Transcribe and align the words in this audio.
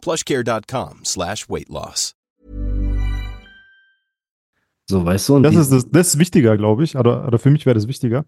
plushcare.com 0.00 1.00
slash 1.04 1.48
weight 1.48 1.68
loss. 1.68 2.14
So, 4.88 5.04
weißt 5.04 5.28
du? 5.28 5.36
Und 5.36 5.42
Das 5.44 5.54
ist, 5.54 5.70
das, 5.72 5.88
das 5.90 6.08
ist 6.08 6.18
wichtiger, 6.18 6.56
glaube 6.56 6.82
ich. 6.84 6.96
Oder, 6.96 7.26
oder 7.26 7.38
für 7.38 7.50
mich 7.50 7.64
wäre 7.64 7.74
das 7.74 7.86
wichtiger. 7.86 8.24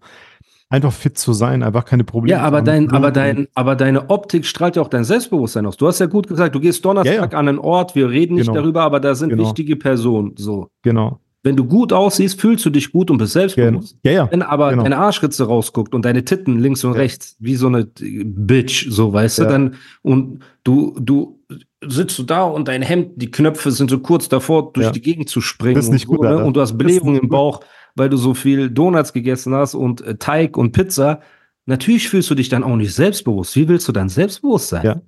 Einfach 0.69 0.93
fit 0.93 1.17
zu 1.17 1.33
sein, 1.33 1.61
einfach 1.61 1.83
keine 1.85 2.03
Probleme 2.03 2.37
Ja, 2.39 2.43
aber 2.45 2.59
zu 2.59 2.63
dein, 2.65 2.87
haben. 2.87 2.95
aber 2.95 3.11
dein, 3.11 3.47
aber 3.53 3.75
deine 3.75 4.09
Optik 4.09 4.45
strahlt 4.45 4.75
ja 4.77 4.81
auch 4.81 4.87
dein 4.87 5.03
Selbstbewusstsein 5.03 5.65
aus. 5.65 5.75
Du 5.77 5.87
hast 5.87 5.99
ja 5.99 6.05
gut 6.05 6.27
gesagt, 6.27 6.55
du 6.55 6.59
gehst 6.59 6.83
Donnerstag 6.85 7.13
Ja, 7.15 7.21
ja. 7.31 7.37
an 7.37 7.47
einen 7.49 7.59
Ort, 7.59 7.95
wir 7.95 8.09
reden 8.09 8.35
nicht 8.35 8.47
Genau. 8.47 8.61
darüber, 8.61 8.81
aber 8.83 8.99
da 8.99 9.13
sind 9.13 9.29
Genau. 9.29 9.43
wichtige 9.43 9.75
Personen. 9.75 10.33
So. 10.37 10.69
Genau. 10.81 11.19
Wenn 11.43 11.57
du 11.57 11.65
gut 11.65 11.91
aussiehst, 11.91 12.39
fühlst 12.39 12.65
du 12.65 12.69
dich 12.69 12.93
gut 12.93 13.11
und 13.11 13.17
bist 13.17 13.33
selbstbewusst. 13.33 13.97
Ja, 14.03 14.11
ja. 14.13 14.31
Wenn 14.31 14.41
aber 14.41 14.69
Genau. 14.71 14.83
deine 14.83 14.97
Arschritze 14.97 15.45
rausguckt 15.45 15.93
und 15.93 16.05
deine 16.05 16.23
Titten 16.23 16.57
links 16.59 16.83
und 16.85 16.93
Ja. 16.93 16.99
rechts, 16.99 17.35
wie 17.39 17.55
so 17.55 17.67
eine 17.67 17.83
Bitch, 17.85 18.87
so 18.89 19.11
weißt 19.11 19.39
du, 19.39 19.43
dann, 19.43 19.75
und 20.01 20.39
du, 20.63 20.95
du 20.97 21.42
sitzt 21.87 22.17
du 22.19 22.23
da 22.23 22.43
und 22.43 22.67
dein 22.67 22.81
Hemd, 22.81 23.13
die 23.15 23.31
Knöpfe 23.31 23.71
sind 23.71 23.89
so 23.89 23.99
kurz 23.99 24.29
davor, 24.29 24.73
durch 24.73 24.87
Ja. 24.87 24.91
die 24.91 25.01
Gegend 25.01 25.29
zu 25.29 25.41
springen. 25.41 25.75
Das 25.75 25.85
ist 25.85 25.91
nicht 25.91 26.07
und, 26.07 26.17
so, 26.17 26.21
gut, 26.21 26.29
ne? 26.29 26.43
Und 26.43 26.55
du 26.55 26.61
hast 26.61 26.73
nicht 26.75 27.03
im. 27.03 27.29
Bauch, 27.29 27.61
weil 27.95 28.09
du 28.09 28.17
so 28.17 28.33
viel 28.33 28.69
Donuts 28.69 29.13
gegessen 29.13 29.53
hast 29.53 29.75
und 29.75 30.01
äh, 30.01 30.15
Teig 30.15 30.57
und 30.57 30.71
Pizza. 30.71 31.21
Natürlich 31.65 32.09
fühlst 32.09 32.29
du 32.29 32.35
dich 32.35 32.49
dann 32.49 32.63
auch 32.63 32.75
nicht 32.75 32.93
selbstbewusst. 32.93 33.55
Wie 33.55 33.67
willst 33.67 33.87
du 33.87 33.91
dann 33.91 34.09
selbstbewusst 34.09 34.69
sein? 34.69 34.85
Ja. 34.85 35.01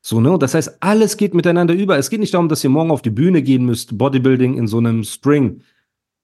So, 0.00 0.20
ne? 0.20 0.32
Und 0.32 0.42
das 0.42 0.54
heißt, 0.54 0.78
alles 0.80 1.16
geht 1.16 1.34
miteinander 1.34 1.72
über. 1.74 1.96
Es 1.96 2.10
geht 2.10 2.20
nicht 2.20 2.34
darum, 2.34 2.48
dass 2.48 2.64
ihr 2.64 2.70
morgen 2.70 2.90
auf 2.90 3.02
die 3.02 3.10
Bühne 3.10 3.42
gehen 3.42 3.64
müsst, 3.64 3.96
Bodybuilding 3.96 4.56
in 4.58 4.66
so 4.66 4.78
einem 4.78 5.04
Spring, 5.04 5.60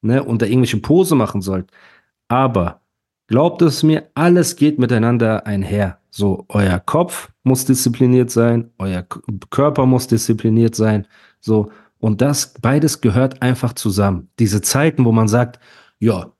ne? 0.02 0.22
Und 0.24 0.42
da 0.42 0.46
irgendwelche 0.46 0.78
Pose 0.78 1.14
machen 1.14 1.40
sollt. 1.40 1.70
Aber 2.28 2.80
glaubt 3.28 3.62
es 3.62 3.82
mir, 3.82 4.08
alles 4.14 4.56
geht 4.56 4.78
miteinander 4.78 5.46
einher. 5.46 5.99
So, 6.10 6.44
euer 6.48 6.78
Kopf 6.80 7.30
muss 7.44 7.64
diszipliniert 7.64 8.30
sein, 8.30 8.70
euer 8.78 9.06
Körper 9.50 9.86
muss 9.86 10.08
diszipliniert 10.08 10.74
sein. 10.74 11.06
So, 11.40 11.70
und 11.98 12.20
das 12.20 12.54
beides 12.60 13.00
gehört 13.00 13.42
einfach 13.42 13.74
zusammen. 13.74 14.28
Diese 14.38 14.60
Zeiten, 14.60 15.04
wo 15.04 15.12
man 15.12 15.28
sagt, 15.28 15.60
ja, 15.98 16.32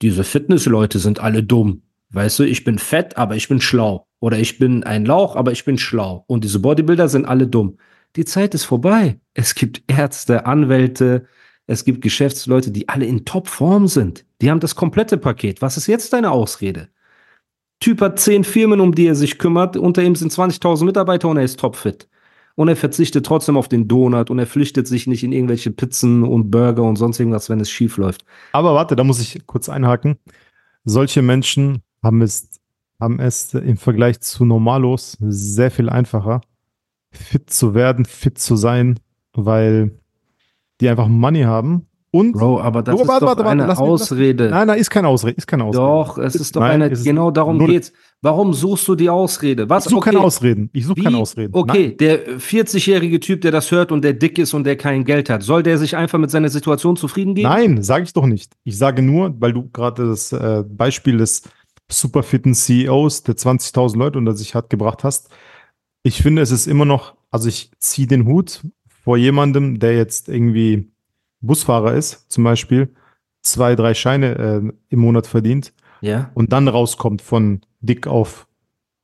diese 0.00 0.24
Fitnessleute 0.24 0.98
sind 0.98 1.20
alle 1.20 1.42
dumm. 1.42 1.82
Weißt 2.10 2.38
du, 2.38 2.44
ich 2.44 2.64
bin 2.64 2.78
fett, 2.78 3.16
aber 3.16 3.36
ich 3.36 3.48
bin 3.48 3.60
schlau. 3.60 4.06
Oder 4.20 4.38
ich 4.38 4.58
bin 4.58 4.84
ein 4.84 5.04
Lauch, 5.04 5.36
aber 5.36 5.52
ich 5.52 5.64
bin 5.64 5.78
schlau. 5.78 6.24
Und 6.26 6.44
diese 6.44 6.60
Bodybuilder 6.60 7.08
sind 7.08 7.26
alle 7.26 7.46
dumm. 7.46 7.78
Die 8.16 8.24
Zeit 8.24 8.54
ist 8.54 8.64
vorbei. 8.64 9.20
Es 9.34 9.54
gibt 9.54 9.82
Ärzte, 9.86 10.46
Anwälte, 10.46 11.26
es 11.66 11.84
gibt 11.84 12.02
Geschäftsleute, 12.02 12.70
die 12.70 12.88
alle 12.88 13.06
in 13.06 13.24
Topform 13.24 13.86
sind. 13.88 14.24
Die 14.40 14.50
haben 14.50 14.60
das 14.60 14.76
komplette 14.76 15.16
Paket. 15.16 15.62
Was 15.62 15.76
ist 15.76 15.86
jetzt 15.86 16.12
deine 16.12 16.30
Ausrede? 16.30 16.88
Typ 17.82 18.00
hat 18.00 18.20
zehn 18.20 18.44
Firmen, 18.44 18.80
um 18.80 18.94
die 18.94 19.06
er 19.06 19.16
sich 19.16 19.38
kümmert. 19.38 19.76
Unter 19.76 20.04
ihm 20.04 20.14
sind 20.14 20.30
20.000 20.30 20.84
Mitarbeiter 20.84 21.28
und 21.28 21.36
er 21.36 21.42
ist 21.42 21.58
topfit. 21.58 22.08
Und 22.54 22.68
er 22.68 22.76
verzichtet 22.76 23.26
trotzdem 23.26 23.56
auf 23.56 23.68
den 23.68 23.88
Donut 23.88 24.30
und 24.30 24.38
er 24.38 24.46
flüchtet 24.46 24.86
sich 24.86 25.08
nicht 25.08 25.24
in 25.24 25.32
irgendwelche 25.32 25.72
Pizzen 25.72 26.22
und 26.22 26.52
Burger 26.52 26.84
und 26.84 26.94
sonst 26.94 27.18
irgendwas, 27.18 27.50
wenn 27.50 27.58
es 27.58 27.70
schief 27.70 27.96
läuft. 27.96 28.24
Aber 28.52 28.74
warte, 28.74 28.94
da 28.94 29.02
muss 29.02 29.20
ich 29.20 29.48
kurz 29.48 29.68
einhaken. 29.68 30.16
Solche 30.84 31.22
Menschen 31.22 31.82
haben 32.04 32.22
es, 32.22 32.50
haben 33.00 33.18
es 33.18 33.52
im 33.52 33.76
Vergleich 33.76 34.20
zu 34.20 34.44
Normalos 34.44 35.16
sehr 35.20 35.72
viel 35.72 35.88
einfacher, 35.88 36.40
fit 37.10 37.50
zu 37.50 37.74
werden, 37.74 38.04
fit 38.04 38.38
zu 38.38 38.54
sein, 38.54 39.00
weil 39.32 39.98
die 40.80 40.88
einfach 40.88 41.08
Money 41.08 41.42
haben. 41.42 41.88
Und 42.14 42.32
Bro, 42.32 42.60
aber 42.60 42.82
das 42.82 42.94
Oh, 42.94 43.02
ist 43.02 43.08
warte, 43.08 43.20
doch 43.20 43.28
warte, 43.28 43.44
warte, 43.44 43.62
eine 43.62 43.78
Ausrede. 43.78 44.50
nein, 44.50 44.66
nein, 44.66 44.78
ist 44.78 44.90
keine 44.90 45.08
Ausrede, 45.08 45.38
ist 45.38 45.46
keine 45.46 45.64
Ausrede. 45.64 45.82
Doch, 45.86 46.18
es 46.18 46.34
ist 46.34 46.54
doch 46.54 46.60
Nein, 46.60 46.82
eine, 46.82 46.90
genau 46.94 47.30
darum 47.30 47.56
null. 47.56 47.68
geht's. 47.68 47.90
Warum 48.20 48.52
suchst 48.52 48.86
du 48.86 48.94
die 48.94 49.08
Ausrede? 49.08 49.70
Was? 49.70 49.86
Ich 49.86 49.90
suche 49.92 50.04
keine 50.04 50.18
okay, 50.18 50.26
Ausreden. 50.26 50.68
Ich 50.74 50.84
suche 50.84 51.02
keine 51.02 51.16
Ausreden. 51.16 51.54
Okay, 51.54 51.88
Nein. 51.88 51.96
der 51.96 52.38
40-jährige 52.38 53.18
Typ, 53.18 53.40
der 53.40 53.50
das 53.50 53.70
hört 53.70 53.92
und 53.92 54.04
der 54.04 54.12
dick 54.12 54.38
ist 54.38 54.52
und 54.52 54.64
der 54.64 54.76
kein 54.76 55.04
Geld 55.06 55.30
hat, 55.30 55.42
soll 55.42 55.62
der 55.62 55.78
sich 55.78 55.96
einfach 55.96 56.18
mit 56.18 56.30
seiner 56.30 56.50
Situation 56.50 56.96
zufrieden 56.96 57.34
geben? 57.34 57.48
Nein, 57.48 57.82
sage 57.82 58.04
ich 58.04 58.12
doch 58.12 58.26
nicht. 58.26 58.52
Ich 58.62 58.76
sage 58.76 59.00
nur, 59.00 59.34
weil 59.40 59.54
du 59.54 59.70
gerade 59.70 60.06
das 60.06 60.32
äh, 60.32 60.64
Beispiel 60.68 61.16
des 61.16 61.42
superfitten 61.90 62.52
CEOs, 62.54 63.22
der 63.22 63.36
20.000 63.36 63.96
Leute 63.96 64.18
unter 64.18 64.34
sich 64.34 64.54
hat, 64.54 64.68
gebracht 64.68 65.02
hast. 65.02 65.30
Ich 66.02 66.22
finde, 66.22 66.42
es 66.42 66.50
ist 66.50 66.66
immer 66.66 66.84
noch, 66.84 67.14
also 67.30 67.48
ich 67.48 67.70
ziehe 67.78 68.06
den 68.06 68.26
Hut 68.26 68.60
vor 69.02 69.16
jemandem, 69.16 69.78
der 69.78 69.96
jetzt 69.96 70.28
irgendwie 70.28 70.91
Busfahrer 71.42 71.94
ist, 71.94 72.30
zum 72.30 72.44
Beispiel, 72.44 72.88
zwei, 73.42 73.74
drei 73.76 73.94
Scheine 73.94 74.38
äh, 74.38 74.72
im 74.88 74.98
Monat 75.00 75.26
verdient 75.26 75.72
Ja. 76.00 76.30
und 76.34 76.52
dann 76.52 76.68
rauskommt 76.68 77.22
von 77.22 77.60
dick 77.80 78.06
auf 78.06 78.46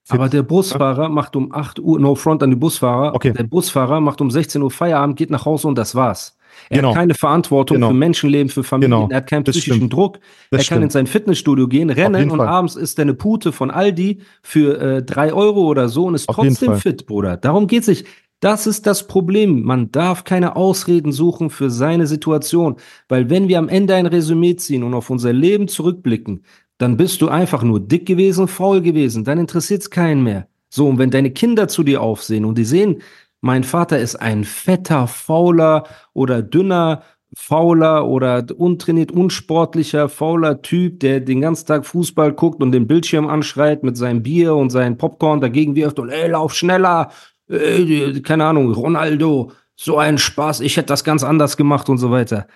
fit. 0.05 0.15
Aber 0.19 0.29
der 0.29 0.43
Busfahrer 0.43 1.09
macht 1.09 1.37
um 1.37 1.53
8 1.53 1.81
Uhr, 1.81 1.99
no 2.01 2.15
front 2.15 2.43
an 2.43 2.51
die 2.51 2.57
Busfahrer. 2.57 3.15
Okay. 3.15 3.33
Der 3.33 3.43
Busfahrer 3.45 4.01
macht 4.01 4.21
um 4.21 4.31
16 4.31 4.63
Uhr 4.63 4.71
Feierabend, 4.71 5.17
geht 5.19 5.31
nach 5.31 5.45
Hause 5.45 5.69
und 5.69 5.77
das 5.77 5.95
war's. 5.95 6.37
Er 6.71 6.77
Genau. 6.79 6.89
hat 6.91 6.97
keine 6.97 7.15
Verantwortung 7.15 7.77
Genau. 7.77 7.89
für 7.89 7.95
Menschenleben, 7.95 8.49
für 8.49 8.65
Familien, 8.65 8.91
Genau. 8.93 9.09
er 9.11 9.19
hat 9.19 9.29
keinen 9.29 9.45
psychischen 9.45 9.75
stimmt. 9.77 9.93
Druck. 9.93 10.19
Das 10.51 10.63
er 10.63 10.69
kann 10.69 10.79
in 10.79 10.83
stimmt. 10.91 10.93
sein 10.93 11.07
Fitnessstudio 11.07 11.69
gehen, 11.69 11.91
rennen 11.91 12.31
und 12.31 12.39
Fall. 12.39 12.49
abends 12.49 12.75
ist 12.75 12.99
er 12.99 13.03
eine 13.03 13.15
Pute 13.15 13.53
von 13.53 13.71
Aldi 13.71 14.21
für 14.43 14.81
äh, 14.81 15.03
3 15.03 15.33
Euro 15.35 15.63
oder 15.67 15.89
so 15.89 16.07
und 16.07 16.15
ist 16.15 16.29
Auf 16.29 16.37
trotzdem 16.37 16.77
fit, 16.77 17.07
Bruder. 17.07 17.37
Darum 17.37 17.67
geht's 17.67 17.87
nicht. 17.87 18.07
Das 18.41 18.69
ist 18.69 18.87
das 18.87 19.07
Problem. 19.09 19.63
Man 19.63 19.91
darf 19.91 20.23
keine 20.23 20.55
Ausreden 20.55 21.11
suchen 21.11 21.51
für 21.51 21.71
seine 21.71 22.07
Situation. 22.07 22.77
Weil 23.09 23.31
wenn 23.31 23.49
wir 23.49 23.59
am 23.59 23.69
Ende 23.69 23.95
ein 23.97 24.07
Resümee 24.07 24.55
ziehen 24.57 24.85
und 24.85 24.95
auf 24.95 25.11
unser 25.11 25.33
Leben 25.33 25.67
zurückblicken, 25.67 26.45
dann 26.79 26.97
bist 26.97 27.21
du 27.21 27.29
einfach 27.29 27.65
nur 27.65 27.81
dick 27.81 28.07
gewesen, 28.07 28.47
faul 28.47 28.81
gewesen. 28.81 29.25
Dann 29.25 29.39
interessiert's 29.39 29.91
keinen 29.91 30.23
mehr. 30.23 30.47
So, 30.71 30.87
und 30.87 30.99
wenn 30.99 31.11
deine 31.11 31.33
Kinder 31.33 31.67
zu 31.67 31.83
dir 31.83 32.01
aufsehen 32.01 32.45
und 32.45 32.57
die 32.59 32.65
sehen, 32.65 33.03
mein 33.41 33.65
Vater 33.65 33.99
ist 33.99 34.17
ein 34.17 34.45
fetter, 34.45 35.09
fauler 35.09 35.85
oder 36.13 36.43
dünner, 36.43 37.03
fauler 37.37 38.07
oder 38.07 38.45
untrainiert, 38.57 39.11
unsportlicher, 39.13 40.09
fauler 40.09 40.63
Typ, 40.63 41.01
der 41.01 41.21
den 41.21 41.41
ganzen 41.41 41.67
Tag 41.67 41.87
Fußball 41.87 42.33
guckt 42.33 42.63
und 42.63 42.73
den 42.73 42.87
Bildschirm 42.87 43.27
anschreit 43.29 43.83
mit 43.83 43.97
seinem 43.97 44.23
Bier 44.23 44.55
und 44.55 44.71
seinem 44.71 44.97
Popcorn 44.97 45.41
dagegen 45.41 45.75
wirft 45.75 45.99
und 45.99 46.09
ey, 46.11 46.31
lauf 46.31 46.55
schneller, 46.55 47.11
ey, 47.49 48.23
keine 48.23 48.45
Ahnung, 48.45 48.73
Ronaldo, 48.73 49.53
so 49.77 49.99
ein 49.99 50.19
Spaß, 50.19 50.61
ich 50.61 50.77
hätte 50.77 50.89
das 50.89 51.05
ganz 51.05 51.23
anders 51.23 51.57
gemacht 51.57 51.89
und 51.89 51.99
so 51.99 52.11
weiter. 52.11 52.47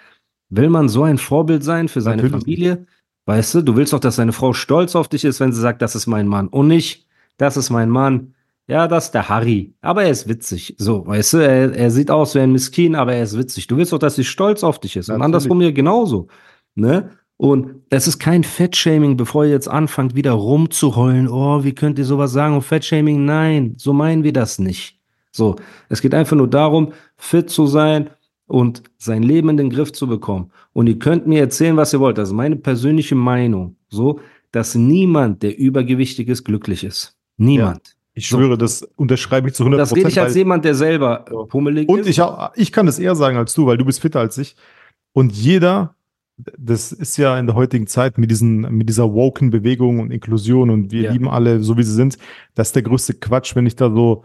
Will 0.50 0.69
man 0.69 0.88
so 0.88 1.04
ein 1.04 1.19
Vorbild 1.19 1.64
sein 1.64 1.88
für 1.88 2.00
seine 2.00 2.22
Natürlich 2.22 2.42
Familie? 2.42 2.86
Weißt 3.26 3.54
du, 3.54 3.62
du 3.62 3.76
willst 3.76 3.92
doch, 3.92 4.00
dass 4.00 4.16
seine 4.16 4.32
Frau 4.32 4.52
stolz 4.52 4.97
auf 4.97 5.08
dich 5.08 5.25
ist, 5.25 5.38
wenn 5.41 5.52
sie 5.52 5.60
sagt, 5.60 5.81
das 5.81 5.94
ist 5.94 6.06
mein 6.06 6.26
Mann 6.26 6.48
und 6.48 6.66
nicht, 6.66 7.06
das 7.36 7.56
ist 7.56 7.70
mein 7.70 7.88
Mann. 7.88 8.34
Ja, 8.69 8.86
das 8.88 9.06
ist 9.06 9.10
der 9.12 9.28
Harry. 9.28 9.75
Aber 9.81 10.04
er 10.04 10.10
ist 10.10 10.28
witzig. 10.28 10.76
So, 10.78 11.06
weißt 11.06 11.34
du, 11.34 11.38
er, 11.38 11.75
er 11.75 11.91
sieht 11.91 12.10
aus 12.10 12.34
wie 12.34 12.41
ein 12.41 12.52
Miskin, 12.52 12.94
aber 12.94 13.12
er 13.14 13.25
ist 13.25 13.36
witzig. 13.36 13.66
Du 13.66 13.76
willst 13.76 13.92
doch, 13.92 13.98
dass 13.98 14.14
sie 14.14 14.25
stolz 14.25 14.62
auf 14.62 14.78
dich 14.78 14.97
ist. 14.97 15.08
Und 15.08 15.14
Natürlich. 15.14 15.25
andersrum 15.25 15.60
hier 15.60 15.72
genauso. 15.72 16.28
Ne? 16.75 17.10
Und 17.42 17.75
es 17.91 18.06
ist 18.06 18.20
kein 18.20 18.44
Fettshaming, 18.44 19.16
bevor 19.16 19.44
ihr 19.44 19.50
jetzt 19.50 19.66
anfangt, 19.66 20.14
wieder 20.14 20.30
rumzuheulen. 20.30 21.26
Oh, 21.28 21.64
wie 21.64 21.75
könnt 21.75 21.98
ihr 21.98 22.04
sowas 22.04 22.30
sagen? 22.30 22.54
Und 22.54 22.62
Fettshaming, 22.62 23.25
nein, 23.25 23.75
so 23.78 23.92
meinen 23.92 24.22
wir 24.22 24.32
das 24.32 24.60
nicht. 24.60 25.00
So, 25.32 25.56
es 25.88 26.00
geht 26.00 26.14
einfach 26.14 26.36
nur 26.36 26.47
darum, 26.47 26.92
fit 27.16 27.50
zu 27.50 27.66
sein 27.66 28.10
und 28.47 28.84
sein 28.97 29.25
Leben 29.25 29.49
in 29.49 29.56
den 29.56 29.70
Griff 29.70 29.93
zu 29.93 30.06
bekommen. 30.06 30.52
Und 30.72 30.87
ihr 30.87 31.00
könnt 31.00 31.26
mir 31.26 31.40
erzählen, 31.40 31.76
was 31.76 31.93
ihr 31.93 31.99
wollt. 31.99 32.17
Das 32.17 32.28
ist 32.28 32.34
meine 32.34 32.55
persönliche 32.55 33.17
Meinung. 33.17 33.75
So, 33.88 34.20
dass 34.52 34.76
niemand, 34.76 35.43
der 35.43 35.58
übergewichtig 35.58 36.28
ist, 36.28 36.44
glücklich 36.44 36.84
ist. 36.84 37.17
Niemand. 37.38 37.96
Ich 38.14 38.28
So. 38.28 38.37
schwöre, 38.37 38.56
das 38.56 38.82
unterschreibe 38.94 39.49
ich 39.49 39.55
zu 39.55 39.64
100% 39.64 39.76
Das 39.78 39.96
rede 39.96 40.08
ich 40.11 40.20
als 40.20 40.37
jemand, 40.37 40.64
der 40.64 40.76
selber 40.76 41.25
So. 41.28 41.46
pummelig 41.46 41.88
Und 41.88 42.00
ist. 42.00 42.06
ich, 42.06 42.20
auch, 42.22 42.52
ich 42.55 42.70
kann 42.70 42.87
das 42.87 43.00
eher 43.00 43.17
sagen 43.17 43.37
als 43.37 43.52
du, 43.52 43.67
weil 43.67 43.78
du 43.78 43.84
bist 43.84 44.00
fitter 44.00 44.20
als 44.20 44.38
ich. 44.38 44.55
Und 45.12 45.32
jeder, 45.32 45.96
das 46.59 46.93
ist 46.93 47.17
ja 47.17 47.39
in 47.39 47.47
der 47.47 47.55
heutigen 47.55 47.87
Zeit 47.87 48.19
mit, 48.19 48.31
diesen, 48.31 48.61
mit 48.77 48.89
dieser 48.89 49.12
woken 49.12 49.50
Bewegung 49.50 50.00
und 50.00 50.11
Inklusion 50.11 50.71
und 50.71 50.93
wir 50.93 51.03
Ja. 51.03 51.12
lieben 51.12 51.29
alle 51.29 51.61
so, 51.61 51.77
wie 51.77 51.83
sie 51.83 51.93
sind, 51.94 52.19
das 52.55 52.69
ist 52.69 52.77
der 52.77 52.83
größte 52.83 53.15
Quatsch, 53.15 53.55
wenn 53.56 53.67
ich 53.67 53.77
da 53.77 53.91
so 53.91 54.25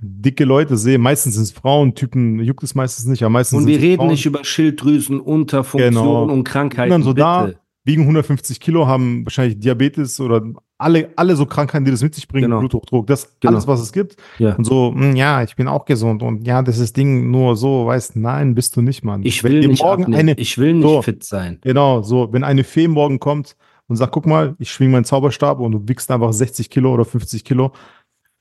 dicke 0.00 0.44
Leute 0.44 0.76
sehe. 0.76 0.98
Meistens 0.98 1.34
sind 1.34 1.42
es 1.44 1.52
Frauen, 1.52 1.94
Typen 1.94 2.38
juckt 2.40 2.62
es 2.62 2.74
meistens 2.74 3.06
nicht, 3.06 3.22
aber 3.24 3.30
meistens 3.30 3.60
und 3.62 3.66
wir 3.66 3.78
reden 3.80 3.96
Frauen, 3.98 4.10
nicht 4.10 4.26
über 4.26 4.44
Schilddrüsen, 4.44 5.18
Unterfunktion 5.20 5.92
Genau. 5.94 6.24
und 6.32 6.44
Krankheiten. 6.44 6.90
dann 6.90 7.02
so 7.02 7.12
da, 7.12 7.46
bitte. 7.46 7.58
wiegen 7.84 8.02
150 8.02 8.60
Kilo, 8.60 8.86
haben 8.86 9.24
wahrscheinlich 9.24 9.58
Diabetes 9.58 10.20
oder 10.20 10.42
alle, 10.78 11.10
alle 11.16 11.34
so 11.36 11.44
Krankheiten, 11.44 11.84
die 11.84 11.90
das 11.90 12.02
mit 12.02 12.14
sich 12.14 12.28
bringen, 12.28 12.44
Genau. 12.44 12.60
Bluthochdruck, 12.60 13.06
das 13.08 13.36
Genau. 13.40 13.54
alles, 13.54 13.66
was 13.66 13.80
es 13.80 13.92
gibt. 13.92 14.16
Ja. 14.38 14.54
Und 14.54 14.64
so, 14.64 14.92
hm, 14.94 15.16
ja, 15.16 15.42
ich 15.42 15.56
bin 15.56 15.66
auch 15.68 15.84
gesund 15.84 16.22
und 16.22 16.46
ja, 16.46 16.62
das 16.62 16.78
ist 16.78 16.96
Ding 16.96 17.30
nur 17.30 17.56
so, 17.56 17.86
weißt, 17.86 18.14
nein, 18.16 18.54
bist 18.54 18.76
du 18.76 18.80
nicht, 18.82 19.04
Mann. 19.04 19.22
Ich 19.24 19.42
Wenn 19.42 19.52
will 19.52 19.60
dir 19.62 19.68
nicht 19.68 19.82
morgen 19.82 20.04
abnehmen. 20.04 20.20
eine, 20.20 20.34
ich 20.38 20.56
will 20.56 20.74
nicht 20.74 20.82
So. 20.88 21.02
fit 21.02 21.24
sein. 21.24 21.58
genau, 21.62 22.02
so, 22.02 22.32
wenn 22.32 22.44
eine 22.44 22.62
Fee 22.64 22.86
morgen 22.88 23.18
kommt 23.18 23.56
und 23.88 23.96
sagt, 23.96 24.12
guck 24.12 24.26
mal, 24.26 24.54
ich 24.58 24.70
schwing 24.70 24.90
meinen 24.92 25.04
Zauberstab 25.04 25.58
und 25.60 25.72
du 25.72 25.82
wiegst 25.88 26.10
einfach 26.10 26.32
60 26.32 26.70
Kilo 26.70 26.94
oder 26.94 27.04
50 27.04 27.44
Kilo, 27.44 27.72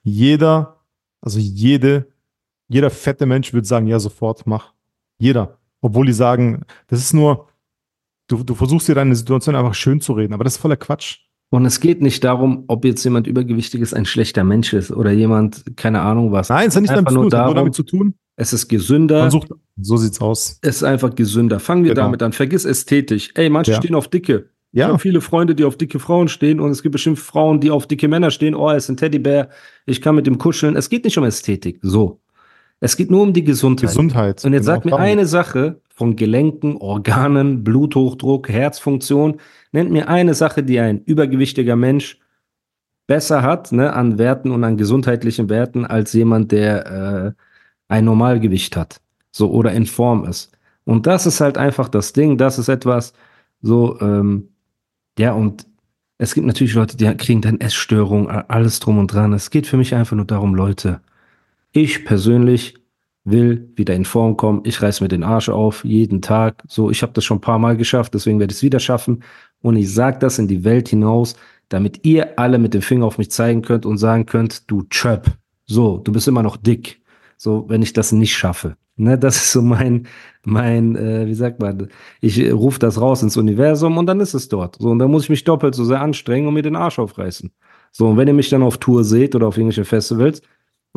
jeder, 0.03 0.77
also 1.21 1.39
jede, 1.39 2.07
jeder 2.67 2.89
fette 2.89 3.25
Mensch 3.25 3.53
würde 3.53 3.67
sagen, 3.67 3.87
ja, 3.87 3.99
sofort, 3.99 4.45
mach. 4.45 4.73
Jeder. 5.17 5.57
Obwohl 5.81 6.05
die 6.05 6.13
sagen, 6.13 6.61
das 6.87 6.99
ist 6.99 7.13
nur, 7.13 7.47
du, 8.27 8.43
du 8.43 8.55
versuchst 8.55 8.87
dir 8.87 8.95
deine 8.95 9.15
Situation 9.15 9.55
einfach 9.55 9.73
schön 9.73 10.01
zu 10.01 10.13
reden, 10.13 10.33
aber 10.33 10.43
das 10.43 10.53
ist 10.55 10.61
voller 10.61 10.75
Quatsch. 10.77 11.19
Und 11.49 11.65
es 11.65 11.79
geht 11.79 12.01
nicht 12.01 12.23
darum, 12.23 12.65
ob 12.67 12.83
jetzt 12.83 13.03
jemand 13.05 13.25
übergewichtig 13.25 13.79
ist, 13.81 13.93
ein 13.93 14.05
schlechter 14.05 14.43
Mensch 14.43 14.73
ist 14.73 14.91
oder 14.91 15.11
jemand, 15.11 15.63
keine 15.77 16.01
Ahnung 16.01 16.31
was. 16.33 16.49
Nein, 16.49 16.67
es 16.67 16.75
hat 16.75 16.81
nicht 16.81 16.93
damit 16.93 17.09
zu 17.09 17.15
nur 17.15 17.29
darum, 17.29 17.55
damit 17.55 17.73
zu 17.73 17.83
tun. 17.83 18.15
Es 18.35 18.51
ist 18.53 18.67
gesünder. 18.67 19.21
Man 19.21 19.31
sucht, 19.31 19.49
so 19.79 19.95
sieht's 19.97 20.19
aus. 20.21 20.59
es 20.61 20.75
ist 20.77 20.83
einfach 20.83 21.15
gesünder. 21.15 21.59
Fangen 21.59 21.83
wir 21.85 21.91
Genau. 21.93 22.03
damit 22.07 22.21
an. 22.21 22.33
Vergiss 22.33 22.65
Ästhetik. 22.65 23.31
Ey, 23.35 23.49
manche 23.49 23.71
Ja. 23.71 23.77
stehen 23.77 23.95
auf 23.95 24.09
dicke. 24.09 24.49
Ich 24.73 24.79
Ja, 24.79 24.89
habe 24.89 24.99
viele 24.99 25.21
Freunde, 25.21 25.55
die 25.55 25.63
auf 25.63 25.77
dicke 25.77 25.97
Frauen 25.97 26.27
stehen 26.27 26.59
und 26.59 26.69
es 26.71 26.83
gibt 26.83 26.91
bestimmt 26.91 27.17
Frauen, 27.17 27.61
die 27.61 27.71
auf 27.71 27.87
dicke 27.87 28.07
Männer 28.09 28.29
stehen. 28.29 28.53
Oh, 28.53 28.67
er 28.69 28.75
ist 28.75 28.89
ein 28.89 28.97
Teddybär. 28.97 29.49
Ich 29.85 30.01
kann 30.01 30.13
mit 30.15 30.27
dem 30.27 30.37
kuscheln. 30.37 30.75
Es 30.75 30.89
geht 30.89 31.05
nicht 31.05 31.17
um 31.17 31.23
Ästhetik. 31.23 31.79
So. 31.81 32.19
Es 32.79 32.95
geht 32.95 33.09
nur 33.09 33.23
um 33.23 33.33
die 33.33 33.43
Gesundheit. 33.43 33.89
Gesundheit. 33.89 34.45
Und 34.45 34.53
jetzt 34.53 34.65
Genau, 34.65 34.75
sag 34.75 34.85
mir 34.85 34.97
eine 34.97 35.25
Sache 35.25 35.81
von 35.89 36.15
Gelenken, 36.15 36.77
Organen, 36.77 37.63
Bluthochdruck, 37.63 38.49
Herzfunktion. 38.49 39.39
Nennt 39.71 39.91
mir 39.91 40.07
eine 40.07 40.35
Sache, 40.35 40.63
die 40.63 40.79
ein 40.79 41.01
übergewichtiger 41.03 41.75
Mensch 41.75 42.19
besser 43.07 43.41
hat, 43.41 43.71
ne, 43.71 43.93
an 43.93 44.17
Werten 44.17 44.51
und 44.51 44.63
an 44.63 44.77
gesundheitlichen 44.77 45.49
Werten, 45.49 45.85
als 45.85 46.13
jemand, 46.13 46.51
der 46.51 46.85
äh, 46.85 47.31
ein 47.87 48.05
Normalgewicht 48.05 48.75
hat. 48.75 49.01
So, 49.31 49.49
oder 49.49 49.71
in 49.71 49.85
Form 49.85 50.25
ist. 50.25 50.51
Und 50.83 51.07
das 51.07 51.25
ist 51.25 51.41
halt 51.41 51.57
einfach 51.57 51.89
das 51.89 52.13
Ding. 52.13 52.37
Das 52.37 52.59
ist 52.59 52.69
etwas, 52.69 53.13
so, 53.61 53.99
ähm, 54.01 54.49
ja, 55.17 55.33
und 55.33 55.65
es 56.17 56.33
gibt 56.33 56.47
natürlich 56.47 56.73
Leute, 56.73 56.97
die 56.97 57.05
kriegen 57.15 57.41
dann 57.41 57.59
Essstörungen, 57.59 58.29
alles 58.29 58.79
drum 58.79 58.97
und 58.97 59.13
dran. 59.13 59.33
Es 59.33 59.49
geht 59.49 59.67
für 59.67 59.77
mich 59.77 59.95
einfach 59.95 60.15
nur 60.15 60.25
darum, 60.25 60.55
Leute, 60.55 61.01
ich 61.71 62.05
persönlich 62.05 62.75
will 63.23 63.71
wieder 63.75 63.93
in 63.93 64.05
Form 64.05 64.37
kommen. 64.37 64.61
Ich 64.63 64.81
reiß 64.81 65.01
mir 65.01 65.09
den 65.09 65.23
Arsch 65.23 65.49
auf, 65.49 65.83
jeden 65.83 66.21
Tag. 66.21 66.63
So, 66.67 66.89
ich 66.89 67.01
habe 67.01 67.13
das 67.13 67.25
schon 67.25 67.37
ein 67.37 67.41
paar 67.41 67.59
Mal 67.59 67.75
geschafft, 67.75 68.13
deswegen 68.13 68.39
werde 68.39 68.51
ich 68.51 68.57
es 68.57 68.63
wieder 68.63 68.79
schaffen. 68.79 69.23
Und 69.61 69.75
ich 69.75 69.93
sage 69.93 70.19
das 70.19 70.39
in 70.39 70.47
die 70.47 70.63
Welt 70.63 70.87
hinaus, 70.87 71.35
damit 71.69 72.05
ihr 72.05 72.39
alle 72.39 72.57
mit 72.57 72.73
dem 72.73 72.81
Finger 72.81 73.05
auf 73.05 73.17
mich 73.17 73.29
zeigen 73.31 73.61
könnt 73.61 73.85
und 73.85 73.97
sagen 73.97 74.25
könnt, 74.25 74.71
du 74.71 74.83
Chöp, 74.89 75.27
so, 75.65 75.97
du 75.97 76.11
bist 76.13 76.27
immer 76.27 76.43
noch 76.43 76.55
dick. 76.57 77.01
So, 77.37 77.65
wenn 77.67 77.81
ich 77.81 77.93
das 77.93 78.11
nicht 78.11 78.35
schaffe. 78.35 78.77
Ne, 78.99 79.15
das 79.15 79.35
ist 79.35 79.51
so 79.51 79.61
mein, 79.61 80.07
mein, 80.43 80.95
äh, 80.95 81.27
wie 81.27 81.35
sagt 81.35 81.59
man, 81.61 81.87
ich 82.19 82.39
äh, 82.39 82.49
rufe 82.49 82.79
das 82.79 82.99
raus 82.99 83.21
ins 83.21 83.37
Universum 83.37 83.95
und 83.95 84.07
dann 84.07 84.19
ist 84.19 84.33
es 84.33 84.47
dort. 84.49 84.77
So, 84.79 84.89
und 84.89 84.97
dann 84.97 85.11
muss 85.11 85.23
ich 85.23 85.29
mich 85.29 85.43
doppelt 85.43 85.75
so 85.75 85.85
sehr 85.85 86.01
anstrengen 86.01 86.47
und 86.47 86.55
mir 86.55 86.63
den 86.63 86.75
Arsch 86.75 86.97
aufreißen. 86.97 87.51
So, 87.91 88.07
und 88.07 88.17
wenn 88.17 88.27
ihr 88.27 88.33
mich 88.33 88.49
dann 88.49 88.63
auf 88.63 88.79
Tour 88.79 89.03
seht 89.03 89.35
oder 89.35 89.47
auf 89.47 89.57
irgendwelchen 89.57 89.85
Festivals 89.85 90.41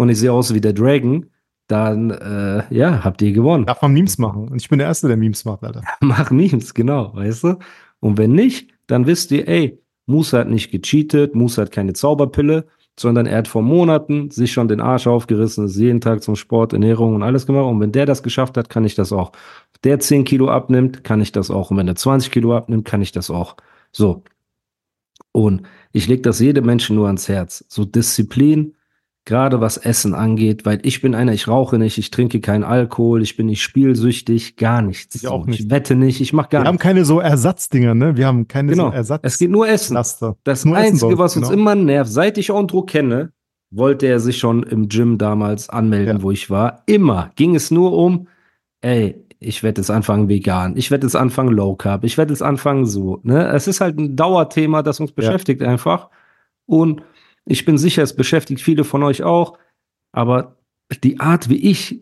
und 0.00 0.08
ich 0.08 0.19
sehe 0.19 0.32
aus 0.32 0.55
wie 0.55 0.62
der 0.62 0.73
Dragon, 0.73 1.26
dann, 1.67 2.11
äh, 2.11 2.62
ja, 2.75 3.05
habt 3.05 3.20
ihr 3.20 3.32
gewonnen. 3.32 3.67
Darf 3.67 3.82
man 3.82 3.93
Memes 3.93 4.17
machen. 4.17 4.49
Und 4.49 4.56
ich 4.56 4.70
bin 4.70 4.79
der 4.79 4.88
Erste, 4.88 5.08
der 5.08 5.19
Memes 5.19 5.44
macht, 5.44 5.62
Alter. 5.62 5.82
Mach 6.00 6.31
Memes, 6.31 6.73
genau, 6.73 7.14
weißt 7.14 7.44
du? 7.44 7.58
Und 8.00 8.17
wenn 8.17 8.32
nicht, 8.32 8.70
dann 8.87 9.06
wisst 9.06 9.31
ihr, 9.31 9.47
ey, 9.47 9.79
Musa 10.06 10.38
hat 10.38 10.49
nicht 10.49 10.70
gecheatet, 10.70 11.35
Musa 11.35 11.61
hat 11.62 11.70
keine 11.70 11.93
Zauberpille, 11.93 12.64
sondern 12.99 13.26
er 13.26 13.37
hat 13.37 13.49
vor 13.49 13.61
Monaten 13.61 14.31
sich 14.31 14.52
schon 14.52 14.69
den 14.69 14.81
Arsch 14.81 15.06
aufgerissen, 15.06 15.67
ist 15.67 15.76
jeden 15.76 16.00
Tag 16.00 16.23
zum 16.23 16.35
Sport, 16.35 16.73
Ernährung 16.73 17.14
und 17.14 17.23
alles 17.23 17.44
gemacht. 17.44 17.67
Und 17.67 17.81
wenn 17.81 17.93
der 17.93 18.06
das 18.06 18.23
geschafft 18.23 18.56
hat, 18.56 18.70
kann 18.70 18.87
ich 18.87 18.94
das 18.94 19.12
auch. 19.12 19.32
Der 19.85 20.00
10 20.00 20.25
Kilo 20.25 20.49
abnimmt, 20.49 21.05
kann 21.05 21.20
ich 21.20 21.31
das 21.31 21.50
auch. 21.50 21.70
Und 21.70 21.76
wenn 21.76 21.88
er 21.88 21.97
20 21.97 22.31
Kilo 22.31 22.56
abnimmt, 22.56 22.87
kann 22.87 23.02
ich 23.02 23.12
das 23.12 23.31
auch. 23.31 23.55
So. 23.93 24.23
Und 25.32 25.64
ich 25.93 26.08
lege 26.08 26.23
das 26.23 26.41
jedem 26.41 26.64
Menschen 26.64 26.97
nur 26.97 27.06
ans 27.06 27.29
Herz. 27.29 27.67
So 27.69 27.85
Disziplin, 27.85 28.75
gerade 29.26 29.61
was 29.61 29.76
Essen 29.76 30.14
angeht, 30.14 30.64
weil 30.64 30.81
ich 30.82 31.02
bin 31.02 31.14
einer, 31.14 31.32
ich 31.32 31.46
rauche 31.46 31.78
nicht, 31.78 31.99
ich 31.99 32.11
trinke 32.11 32.40
keinen 32.40 32.64
Alkohol, 32.64 33.22
ich 33.22 33.37
bin 33.37 33.46
nicht 33.46 33.62
spielsüchtig, 33.62 34.56
gar 34.56 34.82
nichts. 34.82 35.14
Ich 35.14 35.28
auch 35.28 35.44
So, 35.44 35.50
Ich 35.52 35.61
nicht. 35.61 35.70
wette 35.70 35.94
nicht, 35.94 36.20
ich 36.20 36.32
mache 36.32 36.49
gar 36.49 36.62
Wir 36.62 36.67
haben 36.69 36.75
nichts. 36.75 36.82
keine 36.82 37.05
so 37.05 37.20
Ersatzdinger, 37.20 37.94
ne? 37.94 38.17
Wir 38.17 38.26
haben 38.26 38.49
keine 38.49 38.72
Genau. 38.72 38.88
so 38.90 38.94
Ersatz. 38.96 39.20
Es 39.25 39.38
geht 39.38 39.50
nur 39.50 39.69
Essen. 39.69 39.94
Laster. 39.94 40.37
Das 40.44 40.64
Nur 40.64 40.76
Essen 40.78 40.87
Einzige, 40.93 41.06
uns, 41.08 41.19
was 41.19 41.37
uns 41.37 41.49
genau. 41.50 41.61
immer 41.61 41.75
nervt, 41.75 42.11
seit 42.11 42.38
ich 42.38 42.50
Andro 42.50 42.82
kenne, 42.82 43.32
wollte 43.70 44.06
er 44.06 44.19
sich 44.20 44.38
schon 44.38 44.62
im 44.64 44.88
Gym 44.88 45.17
damals 45.19 45.69
anmelden, 45.69 46.16
Ja. 46.19 46.23
wo 46.23 46.31
ich 46.31 46.50
war. 46.50 46.82
Immer 46.87 47.31
ging 47.37 47.55
es 47.55 47.70
nur 47.70 47.93
um, 47.93 48.26
ey, 48.81 49.23
ich 49.38 49.62
werde 49.62 49.81
jetzt 49.81 49.90
anfangen 49.90 50.28
vegan, 50.28 50.76
ich 50.76 50.90
werde 50.90 51.06
jetzt 51.06 51.14
anfangen 51.16 51.52
Low 51.52 51.75
Carb, 51.76 52.05
ich 52.05 52.19
werde 52.19 52.32
jetzt 52.32 52.43
anfangen 52.43 52.84
so. 52.87 53.20
Ne? 53.23 53.46
Es 53.49 53.69
ist 53.69 53.81
halt 53.81 53.99
ein 53.99 54.16
Dauerthema, 54.16 54.82
das 54.82 54.99
uns 55.00 55.12
beschäftigt 55.12 55.62
einfach. 55.62 56.08
Und 56.66 57.02
ich 57.50 57.64
bin 57.64 57.79
sicher, 57.79 58.02
es 58.02 58.14
beschäftigt 58.14 58.62
viele 58.62 58.85
von 58.85 59.02
euch 59.02 59.25
auch. 59.25 59.58
Aber 60.12 60.56
die 61.02 61.19
Art, 61.19 61.49
wie 61.49 61.70
ich 61.70 62.00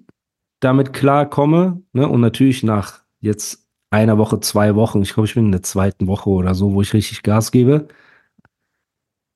damit 0.61 0.93
klarkomme, 0.93 1.83
ne, 1.93 2.07
und 2.07 2.21
natürlich 2.21 2.63
nach 2.63 3.03
jetzt 3.21 3.67
einer 3.91 4.19
Woche, 4.19 4.41
zwei 4.41 4.75
Wochen, 4.75 5.01
ich 5.01 5.15
glaube, 5.15 5.27
ich 5.27 5.35
bin 5.35 5.47
in 5.47 5.53
der 5.53 5.63
zweiten 5.63 6.07
Woche 6.07 6.29
oder 6.29 6.55
so, 6.55 6.75
wo 6.75 6.83
ich 6.83 6.93
richtig 6.93 7.23
Gas 7.23 7.51
gebe, 7.51 7.89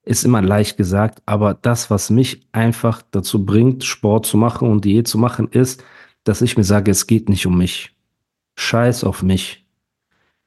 ist 0.05 0.23
immer 0.23 0.41
leicht 0.41 0.77
gesagt, 0.77 1.23
aber 1.25 1.55
das, 1.55 1.89
was 1.89 2.11
mich 2.11 2.47
einfach 2.51 3.01
dazu 3.09 3.43
bringt, 3.43 3.83
Sport 3.83 4.27
zu 4.27 4.37
machen 4.37 4.69
und 4.69 4.85
Diät 4.85 5.07
zu 5.07 5.17
machen, 5.17 5.47
ist, 5.47 5.83
dass 6.25 6.41
ich 6.41 6.57
mir 6.57 6.63
sage, 6.63 6.91
es 6.91 7.07
geht 7.07 7.27
nicht 7.27 7.47
um 7.47 7.57
mich. 7.57 7.95
Scheiß 8.55 9.03
auf 9.03 9.23
mich. 9.23 9.65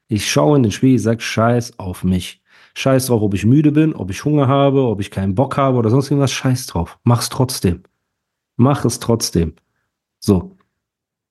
Ich 0.09 0.31
schaue 0.31 0.59
in 0.59 0.63
den 0.63 0.73
Spiegel, 0.73 1.01
sage 1.01 1.21
Scheiß 1.21 1.79
auf 1.81 2.05
mich. 2.05 2.41
Scheiß 2.79 3.07
drauf, 3.07 3.23
ob 3.23 3.33
ich 3.33 3.47
müde 3.47 3.73
bin, 3.73 3.95
ob 3.95 4.11
ich 4.11 4.23
Hunger 4.27 4.49
habe, 4.49 4.83
ob 4.83 5.01
ich 5.01 5.11
keinen 5.11 5.35
Bock 5.35 5.57
habe 5.57 5.79
oder 5.79 5.89
sonst 5.89 6.11
irgendwas. 6.11 6.31
Scheiß 6.31 6.67
drauf. 6.67 6.99
Mach's 7.05 7.31
trotzdem. 7.31 7.81
Mach 8.57 8.85
es 8.85 9.01
trotzdem. 9.01 9.55
So. 10.19 10.57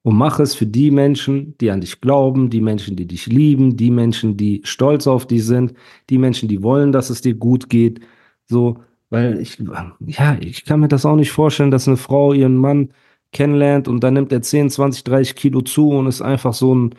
Und 0.02 0.16
mach 0.16 0.40
es 0.40 0.56
für 0.56 0.66
die 0.66 0.90
Menschen, 0.90 1.56
die 1.60 1.70
an 1.70 1.82
dich 1.82 2.02
glauben, 2.02 2.50
die 2.50 2.62
Menschen, 2.62 2.96
die 2.96 3.06
dich 3.06 3.28
lieben, 3.28 3.78
die 3.78 3.92
Menschen, 3.92 4.38
die 4.38 4.62
stolz 4.64 5.06
auf 5.06 5.28
dich 5.28 5.46
sind, 5.46 5.76
die 6.10 6.18
Menschen, 6.18 6.50
die 6.50 6.64
wollen, 6.64 6.92
dass 6.92 7.12
es 7.12 7.22
dir 7.22 7.36
gut 7.36 7.70
geht. 7.70 8.00
So, 8.48 8.80
weil 9.12 9.40
ich, 9.40 9.60
ja, 10.08 10.38
ich 10.40 10.66
kann 10.66 10.80
mir 10.80 10.88
das 10.88 11.06
auch 11.06 11.16
nicht 11.16 11.32
vorstellen, 11.32 11.70
dass 11.70 11.88
eine 11.88 11.98
Frau 11.98 12.34
ihren 12.34 12.58
Mann 12.58 12.90
kennenlernt 13.32 13.88
und 13.88 14.04
dann 14.04 14.16
nimmt 14.16 14.32
er 14.32 14.42
10, 14.42 14.72
20, 14.72 15.04
30 15.04 15.36
Kilo 15.36 15.62
zu 15.62 15.90
und 15.90 16.08
ist 16.08 16.24
einfach 16.24 16.54
so 16.54 16.74
ein 16.74 16.96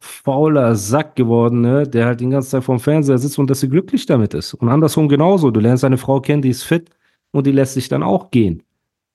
fauler 0.00 0.76
Sack 0.76 1.16
geworden, 1.16 1.60
ne, 1.60 1.86
der 1.86 2.06
halt 2.06 2.20
den 2.20 2.30
ganzen 2.30 2.52
Tag 2.52 2.64
vorm 2.64 2.80
Fernseher 2.80 3.18
sitzt 3.18 3.38
und 3.38 3.50
dass 3.50 3.60
sie 3.60 3.68
glücklich 3.68 4.06
damit 4.06 4.34
ist. 4.34 4.54
Und 4.54 4.68
andersrum 4.68 5.08
genauso. 5.08 5.50
Du 5.50 5.60
lernst 5.60 5.84
eine 5.84 5.98
Frau 5.98 6.20
kennen, 6.20 6.42
die 6.42 6.50
ist 6.50 6.62
fit 6.62 6.90
und 7.32 7.46
die 7.46 7.52
lässt 7.52 7.74
sich 7.74 7.88
dann 7.88 8.02
auch 8.02 8.30
gehen. 8.30 8.62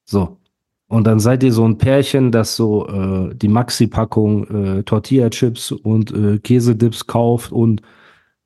So. 0.05 0.37
Und 0.87 1.07
dann 1.07 1.19
seid 1.19 1.41
ihr 1.43 1.53
so 1.53 1.65
ein 1.65 1.77
Pärchen, 1.77 2.31
das 2.31 2.55
so 2.55 2.87
äh, 2.87 3.33
die 3.33 3.47
Maxi-Packung 3.47 4.47
äh, 4.79 4.83
Tortilla-Chips 4.83 5.71
und 5.71 6.11
äh, 6.13 6.39
Käsedips 6.39 7.07
kauft 7.07 7.51
und 7.51 7.81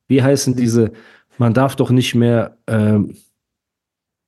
wie 0.08 0.22
heißen 0.24 0.56
diese, 0.56 0.92
man 1.38 1.54
darf 1.54 1.76
doch 1.76 1.90
nicht 1.90 2.16
mehr, 2.16 2.58
ähm, 2.68 3.16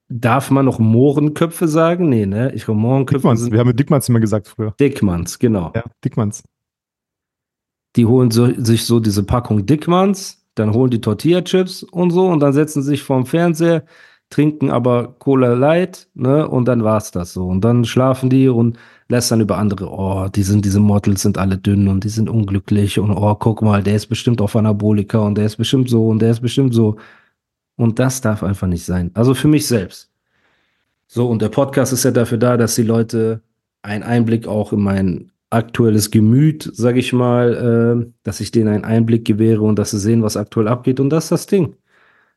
darf 0.10 0.52
man 0.52 0.66
noch 0.66 0.80
Mohrenköpfe 0.80 1.68
sagen? 1.68 2.10
Nee, 2.10 2.26
ne? 2.26 2.52
Ich 2.54 2.66
glaube, 2.66 2.80
Mohrenköpfe 2.80 3.20
Dickmanns. 3.20 3.40
sind 3.42 3.54
Wir 3.54 3.60
haben 3.60 3.68
mit 3.68 3.80
Dickmanns 3.80 4.10
immer 4.10 4.20
gesagt 4.20 4.48
früher. 4.48 4.74
Dickmanns, 4.80 5.40
genau. 5.40 5.72
Ja, 5.76 5.84
Dickmanns. 6.04 6.44
Die 7.96 8.06
holen 8.06 8.32
so, 8.32 8.52
sich 8.56 8.86
so 8.86 9.00
diese 9.00 9.24
Packung 9.24 9.66
Dickmanns, 9.66 10.46
dann 10.56 10.74
holen 10.74 10.92
die 10.92 11.02
Tortilla-Chips 11.02 11.84
und 11.84 12.12
so 12.12 12.28
und 12.28 12.40
dann 12.40 12.54
setzen 12.54 12.84
sich 12.84 13.04
vorm 13.04 13.26
Fernseher, 13.26 13.84
trinken 14.30 14.70
aber 14.70 15.16
Cola 15.20 15.54
Light, 15.54 16.08
ne, 16.14 16.48
und 16.48 16.66
dann 16.68 16.84
war's 16.84 17.12
das 17.12 17.34
so. 17.34 17.48
Und 17.48 17.62
dann 17.62 17.86
schlafen 17.86 18.30
die 18.30 18.48
und 18.48 18.78
lästern 19.08 19.42
über 19.42 19.58
andere, 19.58 19.90
oh, 19.90 20.28
die 20.30 20.44
sind, 20.44 20.66
diese 20.66 20.80
Models 20.80 21.24
sind 21.24 21.38
alle 21.38 21.58
dünn 21.58 21.88
und 21.88 22.04
die 22.04 22.10
sind 22.10 22.30
unglücklich 22.30 23.00
und 23.00 23.12
oh, 23.12 23.36
guck 23.36 23.62
mal, 23.62 23.82
der 23.82 23.96
ist 23.96 24.08
bestimmt 24.08 24.42
auf 24.42 24.56
Anabolika 24.56 25.20
und 25.20 25.36
der 25.36 25.46
ist 25.46 25.58
bestimmt 25.58 25.90
so 25.90 26.10
und 26.10 26.20
der 26.22 26.32
ist 26.32 26.42
bestimmt 26.42 26.74
so. 26.74 26.98
Und 27.76 27.98
das 27.98 28.22
darf 28.22 28.44
einfach 28.44 28.68
nicht 28.68 28.86
sein. 28.86 29.10
Also 29.14 29.34
für 29.34 29.48
mich 29.48 29.66
selbst. 29.66 30.12
So, 31.08 31.28
und 31.28 31.42
der 31.42 31.50
Podcast 31.50 31.92
ist 31.94 32.04
ja 32.04 32.12
dafür 32.12 32.38
da, 32.38 32.56
dass 32.58 32.76
die 32.76 32.84
Leute 32.84 33.42
einen 33.82 34.04
Einblick 34.04 34.48
auch 34.48 34.74
in 34.74 34.82
mein 34.82 35.32
aktuelles 35.50 36.12
Gemüt, 36.12 36.70
sag 36.74 36.98
ich 36.98 37.14
mal, 37.14 38.06
äh, 38.06 38.12
dass 38.24 38.40
ich 38.40 38.52
denen 38.52 38.70
einen 38.70 38.86
Einblick 38.86 39.26
gewähre 39.26 39.64
und 39.64 39.78
dass 39.80 39.92
sie 39.92 40.00
sehen, 40.00 40.24
was 40.24 40.38
aktuell 40.38 40.68
abgeht. 40.68 41.00
Und 41.00 41.10
das 41.10 41.26
ist 41.26 41.32
das 41.32 41.48
Ding. 41.48 41.76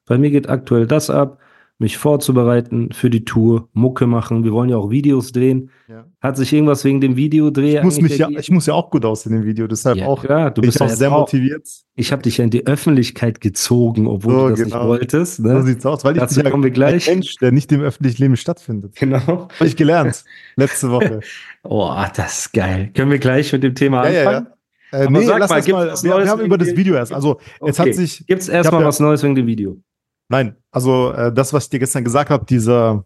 Bei 0.07 0.19
mir 0.19 0.31
geht 0.31 0.49
aktuell 0.49 0.87
das 0.87 1.11
ab. 1.11 1.39
Mich 1.83 1.99
vorzubereiten 1.99 2.91
für 2.93 3.11
die 3.11 3.25
Tour, 3.27 3.69
Mucke 3.75 4.07
machen. 4.07 4.45
Wir 4.45 4.53
wollen 4.53 4.71
ja 4.71 4.77
auch 4.79 4.89
Videos 4.91 5.33
drehen. 5.33 5.69
Ja. 5.89 6.07
Hat 6.23 6.37
sich 6.39 6.53
irgendwas 6.53 6.85
wegen 6.85 7.01
dem 7.03 7.17
Videodreh 7.17 7.77
Ich 7.79 7.83
muss, 7.83 8.01
mich 8.01 8.17
ja, 8.17 8.27
ergeben? 8.27 8.41
ich 8.41 8.51
muss 8.51 8.65
ja 8.67 8.73
auch 8.75 8.91
gut 8.91 9.05
aussehen 9.05 9.35
im 9.35 9.45
Video, 9.45 9.67
deshalb 9.67 9.99
Ja, 9.99 10.07
auch. 10.07 10.23
klar, 10.25 10.51
du 10.51 10.63
bin 10.63 10.69
bist 10.69 10.77
ich 10.77 10.81
ja 10.81 10.87
auch 10.87 10.91
jetzt 10.91 10.99
sehr 10.99 11.11
motiviert. 11.11 11.69
Ich 11.95 12.11
habe 12.13 12.23
dich 12.23 12.39
ja 12.39 12.45
in 12.45 12.51
die 12.51 12.67
Öffentlichkeit 12.67 13.41
gezogen, 13.43 14.07
obwohl 14.07 14.33
So, 14.33 14.43
du 14.45 14.49
das 14.51 14.61
genau. 14.63 14.79
nicht 14.79 14.87
wolltest. 14.89 15.37
So 15.37 15.43
Ne? 15.43 15.63
sieht's 15.65 15.85
aus, 15.85 16.05
weil 16.05 16.15
ich 16.15 16.21
Dazu 16.21 16.37
bin 16.37 16.45
ja 16.47 16.51
kommen 16.51 16.63
wir 16.65 16.71
gleich. 16.71 17.09
ein 17.11 17.17
Mensch, 17.17 17.35
der 17.37 17.53
nicht 17.53 17.71
im 17.73 17.83
öffentlichen 17.83 18.23
Leben 18.23 18.37
stattfindet. 18.37 18.95
Genau. 18.97 19.19
Habe 19.27 19.67
ich 19.67 19.77
gelernt. 19.77 20.25
Letzte 20.57 20.91
Woche. 20.91 21.21
Oh, 21.65 21.95
das 22.17 22.41
ist 22.41 22.53
geil. 22.55 22.91
Können 22.93 23.13
wir 23.13 23.19
gleich 23.21 23.53
mit 23.53 23.63
dem 23.63 23.77
Thema 23.77 24.05
Ja, 24.09 24.11
ja, 24.13 24.29
anfangen? 24.31 24.47
ja. 24.93 24.99
Äh, 24.99 25.11
nee, 25.11 25.25
sag 25.25 25.39
lass 25.39 25.49
mal, 25.51 25.61
mal. 25.61 25.95
Wir, 26.03 26.19
wir 26.25 26.29
haben 26.29 26.41
über 26.45 26.59
das 26.59 26.75
Video 26.77 26.95
erst. 26.97 27.13
Also, 27.13 27.39
es 27.65 27.79
Okay. 27.79 27.91
hat 27.91 27.95
sich. 27.97 28.27
Gibt's 28.27 28.49
Ich 28.49 28.55
erstmal 28.55 28.81
ja- 28.81 28.87
was 28.89 28.99
Neues 28.99 29.23
wegen 29.23 29.37
dem 29.37 29.47
Video? 29.47 29.77
Nein, 30.33 30.57
also 30.71 31.13
äh, 31.13 31.31
das, 31.33 31.53
was 31.53 31.65
ich 31.65 31.71
dir 31.71 31.79
gestern 31.79 32.05
gesagt 32.05 32.31
habe, 32.31 32.47
dieser 32.47 33.05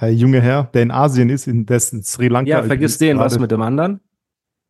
äh, 0.00 0.08
junge 0.10 0.40
Herr, 0.40 0.64
der 0.72 0.82
in 0.82 0.92
Asien 0.92 1.28
ist, 1.28 1.48
in 1.48 1.66
dessen 1.66 2.04
Sri 2.04 2.28
Lanka. 2.28 2.48
Ja, 2.48 2.62
vergiss 2.62 2.96
den, 2.96 3.18
was 3.18 3.32
gerade- 3.32 3.42
mit 3.42 3.50
dem 3.50 3.60
anderen? 3.60 3.98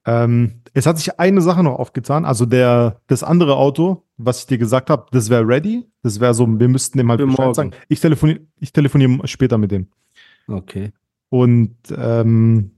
Ähm, 0.07 0.62
es 0.73 0.87
hat 0.87 0.97
sich 0.97 1.21
eine 1.21 1.42
Sache 1.42 1.62
noch 1.62 1.78
aufgetan. 1.78 2.25
Also 2.25 2.47
der, 2.47 3.02
das 3.07 3.23
andere 3.23 3.57
Auto, 3.57 4.04
was 4.16 4.38
ich 4.40 4.47
dir 4.47 4.57
gesagt 4.57 4.88
habe, 4.88 5.04
das 5.12 5.28
wäre 5.28 5.47
ready. 5.47 5.85
Das 6.02 6.21
wäre 6.21 6.33
so, 6.33 6.47
wir 6.49 6.69
müssten 6.69 6.97
dem 6.97 7.11
halt 7.11 7.21
Für 7.21 7.26
Bescheid 7.26 7.38
morgen. 7.38 7.54
sagen. 7.54 7.71
Ich 7.88 8.00
telefoniere 8.00 8.40
ich 8.59 8.73
telefoniere 8.73 9.28
später 9.28 9.59
mit 9.59 9.71
dem. 9.71 9.88
Okay. 10.49 10.92
Und 11.28 11.76
ähm, 11.95 12.71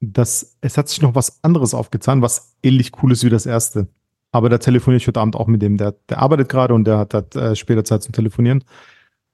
das, 0.00 0.56
es 0.62 0.78
hat 0.78 0.88
sich 0.88 1.02
noch 1.02 1.14
was 1.14 1.44
anderes 1.44 1.74
aufgetan, 1.74 2.22
was 2.22 2.56
ähnlich 2.62 2.90
cool 3.02 3.12
ist 3.12 3.22
wie 3.22 3.28
das 3.30 3.44
erste. 3.44 3.86
Aber 4.32 4.48
da 4.48 4.58
telefoniere 4.58 4.96
ich 4.96 5.06
heute 5.06 5.20
Abend 5.20 5.36
auch 5.36 5.46
mit 5.46 5.62
dem. 5.62 5.76
Der, 5.76 5.94
der 6.08 6.18
arbeitet 6.18 6.48
gerade 6.48 6.74
und 6.74 6.84
der 6.84 6.98
hat, 6.98 7.14
hat 7.14 7.36
äh, 7.36 7.54
später 7.54 7.84
Zeit 7.84 8.02
zum 8.02 8.12
Telefonieren. 8.12 8.64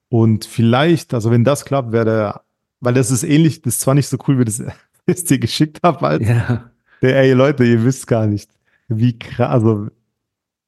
Und 0.09 0.45
vielleicht, 0.45 1.13
also 1.13 1.31
wenn 1.31 1.43
das 1.43 1.65
klappt, 1.65 1.91
wäre 1.91 2.05
der, 2.05 2.41
weil 2.81 2.93
das 2.93 3.09
ist 3.09 3.23
ähnlich, 3.23 3.61
das 3.61 3.75
ist 3.75 3.81
zwar 3.81 3.93
nicht 3.95 4.07
so 4.07 4.17
cool, 4.27 4.39
wie 4.39 4.45
das, 4.45 4.61
das 5.05 5.23
dir 5.23 5.39
geschickt 5.39 5.79
habe, 5.83 6.05
als 6.05 6.27
Ja. 6.27 6.69
der, 7.01 7.17
ey 7.17 7.31
Leute, 7.33 7.63
ihr 7.63 7.83
wisst 7.83 8.07
gar 8.07 8.27
nicht, 8.27 8.49
wie 8.89 9.17
krass, 9.17 9.49
also 9.49 9.87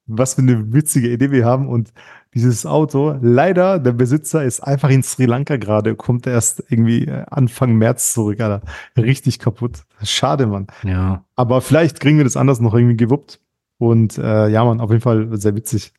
was 0.06 0.34
für 0.34 0.42
eine 0.42 0.72
witzige 0.72 1.10
Idee 1.10 1.30
wir 1.30 1.44
haben. 1.44 1.68
Und 1.68 1.92
dieses 2.34 2.64
Auto, 2.64 3.18
leider, 3.20 3.78
der 3.78 3.92
Besitzer 3.92 4.42
ist 4.44 4.60
einfach 4.60 4.88
in 4.90 5.02
Sri 5.02 5.26
Lanka 5.26 5.56
gerade, 5.56 5.94
kommt 5.94 6.26
erst 6.26 6.62
irgendwie 6.70 7.06
äh, 7.06 7.24
Anfang 7.30 7.74
März 7.74 8.14
zurück, 8.14 8.40
Alter. 8.40 8.62
Richtig 8.96 9.38
kaputt. 9.38 9.82
Schade, 10.02 10.46
Mann. 10.46 10.66
Ja. 10.84 11.24
Aber 11.36 11.60
vielleicht 11.60 12.00
kriegen 12.00 12.16
wir 12.16 12.24
das 12.24 12.36
anders 12.36 12.60
noch 12.60 12.74
irgendwie 12.74 12.96
gewuppt. 12.96 13.40
Und 13.82 14.16
äh, 14.16 14.46
ja, 14.46 14.64
Mann, 14.64 14.78
auf 14.80 14.90
jeden 14.90 15.02
Fall 15.02 15.28
sehr 15.36 15.56
witzig. 15.56 15.92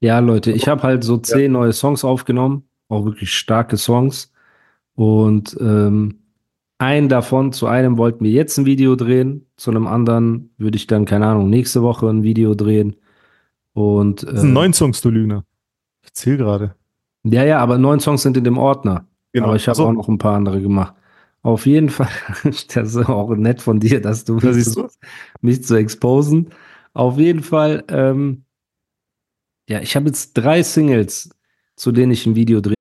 Ja, 0.00 0.18
Leute, 0.18 0.50
ich 0.50 0.66
habe 0.66 0.82
halt 0.82 1.04
so 1.04 1.16
zehn 1.16 1.52
neue 1.52 1.72
Songs 1.72 2.04
aufgenommen, 2.04 2.64
auch 2.88 3.04
wirklich 3.04 3.32
starke 3.32 3.76
Songs. 3.76 4.32
Und 4.96 5.56
ähm, 5.60 6.24
einen 6.78 7.08
davon, 7.08 7.52
zu 7.52 7.68
einem 7.68 7.98
wollten 7.98 8.24
wir 8.24 8.32
jetzt 8.32 8.58
ein 8.58 8.66
Video 8.66 8.96
drehen, 8.96 9.46
zu 9.56 9.70
einem 9.70 9.86
anderen 9.86 10.50
würde 10.58 10.74
ich 10.74 10.88
dann, 10.88 11.04
keine 11.04 11.28
Ahnung, 11.28 11.50
nächste 11.50 11.82
Woche 11.82 12.08
ein 12.08 12.24
Video 12.24 12.56
drehen. 12.56 12.96
Und 13.74 14.24
Das 14.24 14.40
sind 14.40 14.50
äh, 14.50 14.52
neun 14.52 14.72
Songs, 14.72 15.00
du 15.00 15.10
Lügner. 15.10 15.44
Ich 16.02 16.14
zähle 16.14 16.38
gerade. 16.38 16.74
ja, 17.22 17.44
ja, 17.44 17.60
aber 17.60 17.78
neun 17.78 18.00
Songs 18.00 18.22
sind 18.22 18.36
in 18.36 18.42
dem 18.42 18.58
Ordner. 18.58 19.06
Aber 19.38 19.54
ich 19.54 19.68
habe 19.68 19.76
Genau. 19.76 19.86
So, 19.86 19.86
auch 19.86 19.92
noch 19.92 20.08
ein 20.08 20.18
paar 20.18 20.34
andere 20.34 20.60
gemacht. 20.60 20.94
Auf 21.42 21.64
jeden 21.66 21.90
Fall, 21.90 22.08
das 22.42 22.66
ist 22.66 23.08
auch 23.08 23.36
nett 23.36 23.62
von 23.62 23.78
dir, 23.78 24.00
dass 24.00 24.24
du 24.24 24.40
Da 24.40 24.50
mich, 24.50 24.66
mich 25.42 25.62
zu 25.62 25.76
exposen. 25.76 26.50
Auf 26.94 27.18
jeden 27.18 27.42
Fall, 27.42 27.84
ähm, 27.88 28.44
ja, 29.68 29.80
ich 29.80 29.96
habe 29.96 30.06
jetzt 30.06 30.34
drei 30.34 30.62
Singles, 30.62 31.28
zu 31.76 31.90
denen 31.90 32.12
ich 32.12 32.24
ein 32.24 32.36
Video 32.36 32.60
drehe. 32.60 32.74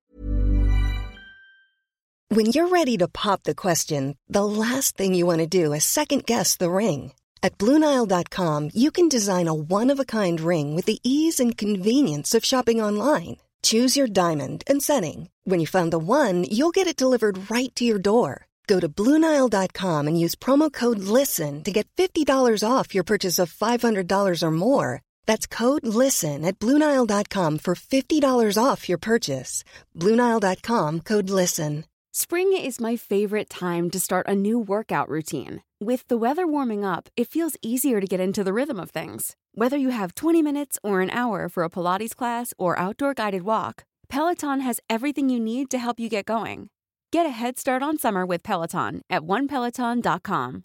When 2.29 2.47
you're 2.47 2.69
ready 2.69 2.97
to 2.97 3.07
pop 3.07 3.43
the 3.43 3.53
question, 3.53 4.15
the 4.27 4.43
last 4.43 4.97
thing 4.97 5.13
you 5.13 5.25
want 5.25 5.39
to 5.39 5.47
do 5.47 5.73
is 5.73 5.83
second 5.83 6.25
guess 6.25 6.57
the 6.57 6.69
ring. 6.69 7.11
At 7.43 7.57
Bluenile.com, 7.57 8.69
you 8.73 8.89
can 8.89 9.09
design 9.09 9.47
a 9.47 9.53
one 9.53 9.91
of 9.91 9.99
a 9.99 10.05
kind 10.05 10.39
ring 10.39 10.75
with 10.75 10.85
the 10.85 10.99
ease 11.03 11.39
and 11.39 11.57
convenience 11.57 12.33
of 12.33 12.45
shopping 12.45 12.81
online. 12.81 13.37
Choose 13.63 13.97
your 13.97 14.07
diamond 14.07 14.63
and 14.67 14.81
setting. 14.81 15.29
When 15.43 15.59
you 15.59 15.67
find 15.67 15.91
the 15.91 15.99
one, 15.99 16.45
you'll 16.49 16.71
get 16.71 16.87
it 16.87 16.97
delivered 16.97 17.49
right 17.51 17.73
to 17.75 17.85
your 17.85 17.99
door. 17.99 18.47
Go 18.67 18.79
to 18.79 18.89
Bluenile.com 18.89 20.07
and 20.07 20.19
use 20.19 20.35
promo 20.35 20.71
code 20.71 20.99
LISTEN 20.99 21.63
to 21.63 21.71
get 21.71 21.87
$50 21.97 22.25
off 22.67 22.95
your 22.95 23.03
purchase 23.03 23.39
of 23.39 23.53
$500 23.53 24.41
or 24.41 24.51
more. 24.51 25.01
That's 25.25 25.47
code 25.47 25.85
LISTEN 25.85 26.45
at 26.45 26.59
Bluenile.com 26.59 27.57
for 27.57 27.75
$50 27.75 28.57
off 28.57 28.87
your 28.87 28.97
purchase. 28.97 29.63
Bluenile.com 29.95 31.01
code 31.01 31.29
LISTEN. 31.29 31.85
Spring 32.15 32.53
is 32.53 32.79
my 32.79 32.95
favorite 32.95 33.49
time 33.49 33.89
to 33.89 33.99
start 33.99 34.27
a 34.27 34.35
new 34.35 34.59
workout 34.59 35.09
routine. 35.09 35.63
With 35.81 36.07
the 36.09 36.17
weather 36.17 36.45
warming 36.45 36.85
up, 36.85 37.09
it 37.17 37.27
feels 37.27 37.57
easier 37.63 37.99
to 37.99 38.05
get 38.05 38.19
into 38.19 38.43
the 38.43 38.53
rhythm 38.53 38.79
of 38.79 38.91
things. 38.91 39.35
Whether 39.55 39.77
you 39.77 39.89
have 39.89 40.13
20 40.13 40.43
minutes 40.43 40.77
or 40.83 41.01
an 41.01 41.09
hour 41.09 41.49
for 41.49 41.63
a 41.63 41.71
Pilates 41.71 42.15
class 42.15 42.53
or 42.59 42.77
outdoor 42.77 43.15
guided 43.15 43.41
walk, 43.41 43.85
Peloton 44.09 44.59
has 44.59 44.79
everything 44.91 45.29
you 45.29 45.39
need 45.39 45.71
to 45.71 45.79
help 45.79 45.99
you 45.99 46.07
get 46.07 46.25
going. 46.25 46.69
Get 47.13 47.27
a 47.27 47.29
head 47.29 47.59
start 47.59 47.83
on 47.83 47.97
summer 47.99 48.25
with 48.27 48.41
Peloton 48.43 49.01
at 49.09 49.21
onepeloton.com. 49.27 50.63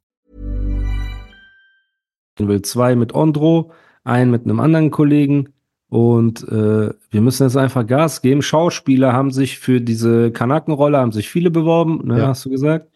will 2.39 2.63
zwei 2.63 2.95
mit 2.95 3.13
Ondro, 3.15 3.73
einen 4.05 4.31
mit 4.31 4.45
einem 4.45 4.61
anderen 4.61 4.91
Kollegen 4.91 5.49
und 5.91 6.43
äh, 6.49 6.91
wir 7.11 7.21
müssen 7.21 7.43
jetzt 7.43 7.57
einfach 7.57 7.87
Gas 7.87 8.23
geben. 8.23 8.41
Schauspieler 8.43 9.13
haben 9.13 9.31
sich 9.31 9.59
für 9.59 9.81
diese 9.83 10.31
Kanakenrolle 10.31 10.97
haben 10.99 11.13
sich 11.13 11.29
viele 11.29 11.51
beworben, 11.51 12.07
ne, 12.07 12.19
Ja. 12.21 12.29
hast 12.29 12.45
du 12.47 12.51
gesagt. 12.51 12.89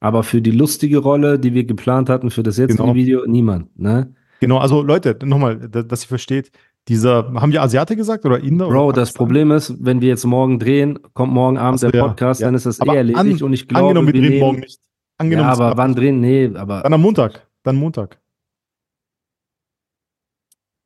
Aber 0.00 0.22
für 0.22 0.40
die 0.40 0.50
lustige 0.52 0.98
Rolle, 0.98 1.38
die 1.38 1.52
wir 1.54 1.64
geplant 1.64 2.08
hatten 2.08 2.30
für 2.30 2.42
das 2.42 2.56
jetzige 2.56 2.82
Genau. 2.84 2.94
Video, 2.94 3.26
niemand. 3.26 3.78
Ne? 3.78 4.14
Genau, 4.40 4.58
also 4.58 4.82
Leute, 4.82 5.18
nochmal, 5.24 5.56
da- 5.68 5.82
dass 5.82 6.04
ihr 6.04 6.08
versteht, 6.08 6.50
dieser, 6.88 7.32
haben 7.34 7.52
wir 7.52 7.62
Asiate 7.62 7.96
gesagt 7.96 8.26
oder 8.26 8.40
Inder? 8.40 8.68
Bro, 8.68 8.88
oder 8.88 9.02
das? 9.02 9.12
Problem 9.12 9.50
ist, 9.50 9.74
wenn 9.84 10.00
wir 10.00 10.08
jetzt 10.08 10.24
morgen 10.24 10.58
drehen, 10.58 10.98
kommt 11.14 11.32
morgen 11.32 11.56
Abend 11.56 11.80
so, 11.80 11.90
der 11.90 12.00
Podcast, 12.00 12.40
ja. 12.40 12.48
dann 12.48 12.54
ist 12.54 12.66
das 12.66 12.80
Aber 12.80 12.94
eh 12.94 12.98
erledigt 12.98 13.20
an- 13.20 13.42
und 13.42 13.52
ich 13.52 13.66
glaube, 13.66 13.88
Angenommen, 13.88 14.08
wir 14.08 14.20
drehen 14.20 14.30
nehmen, 14.30 14.40
morgen 14.40 14.60
nicht. 14.60 14.80
Angenommen, 15.16 15.48
ja, 15.48 15.52
aber 15.52 15.76
wann 15.76 15.94
drehen? 15.94 16.20
Nee, 16.20 16.50
aber 16.54 16.82
Dann 16.82 16.92
am 16.92 17.00
Montag. 17.00 17.46
Dann 17.62 17.76
Montag. 17.76 18.20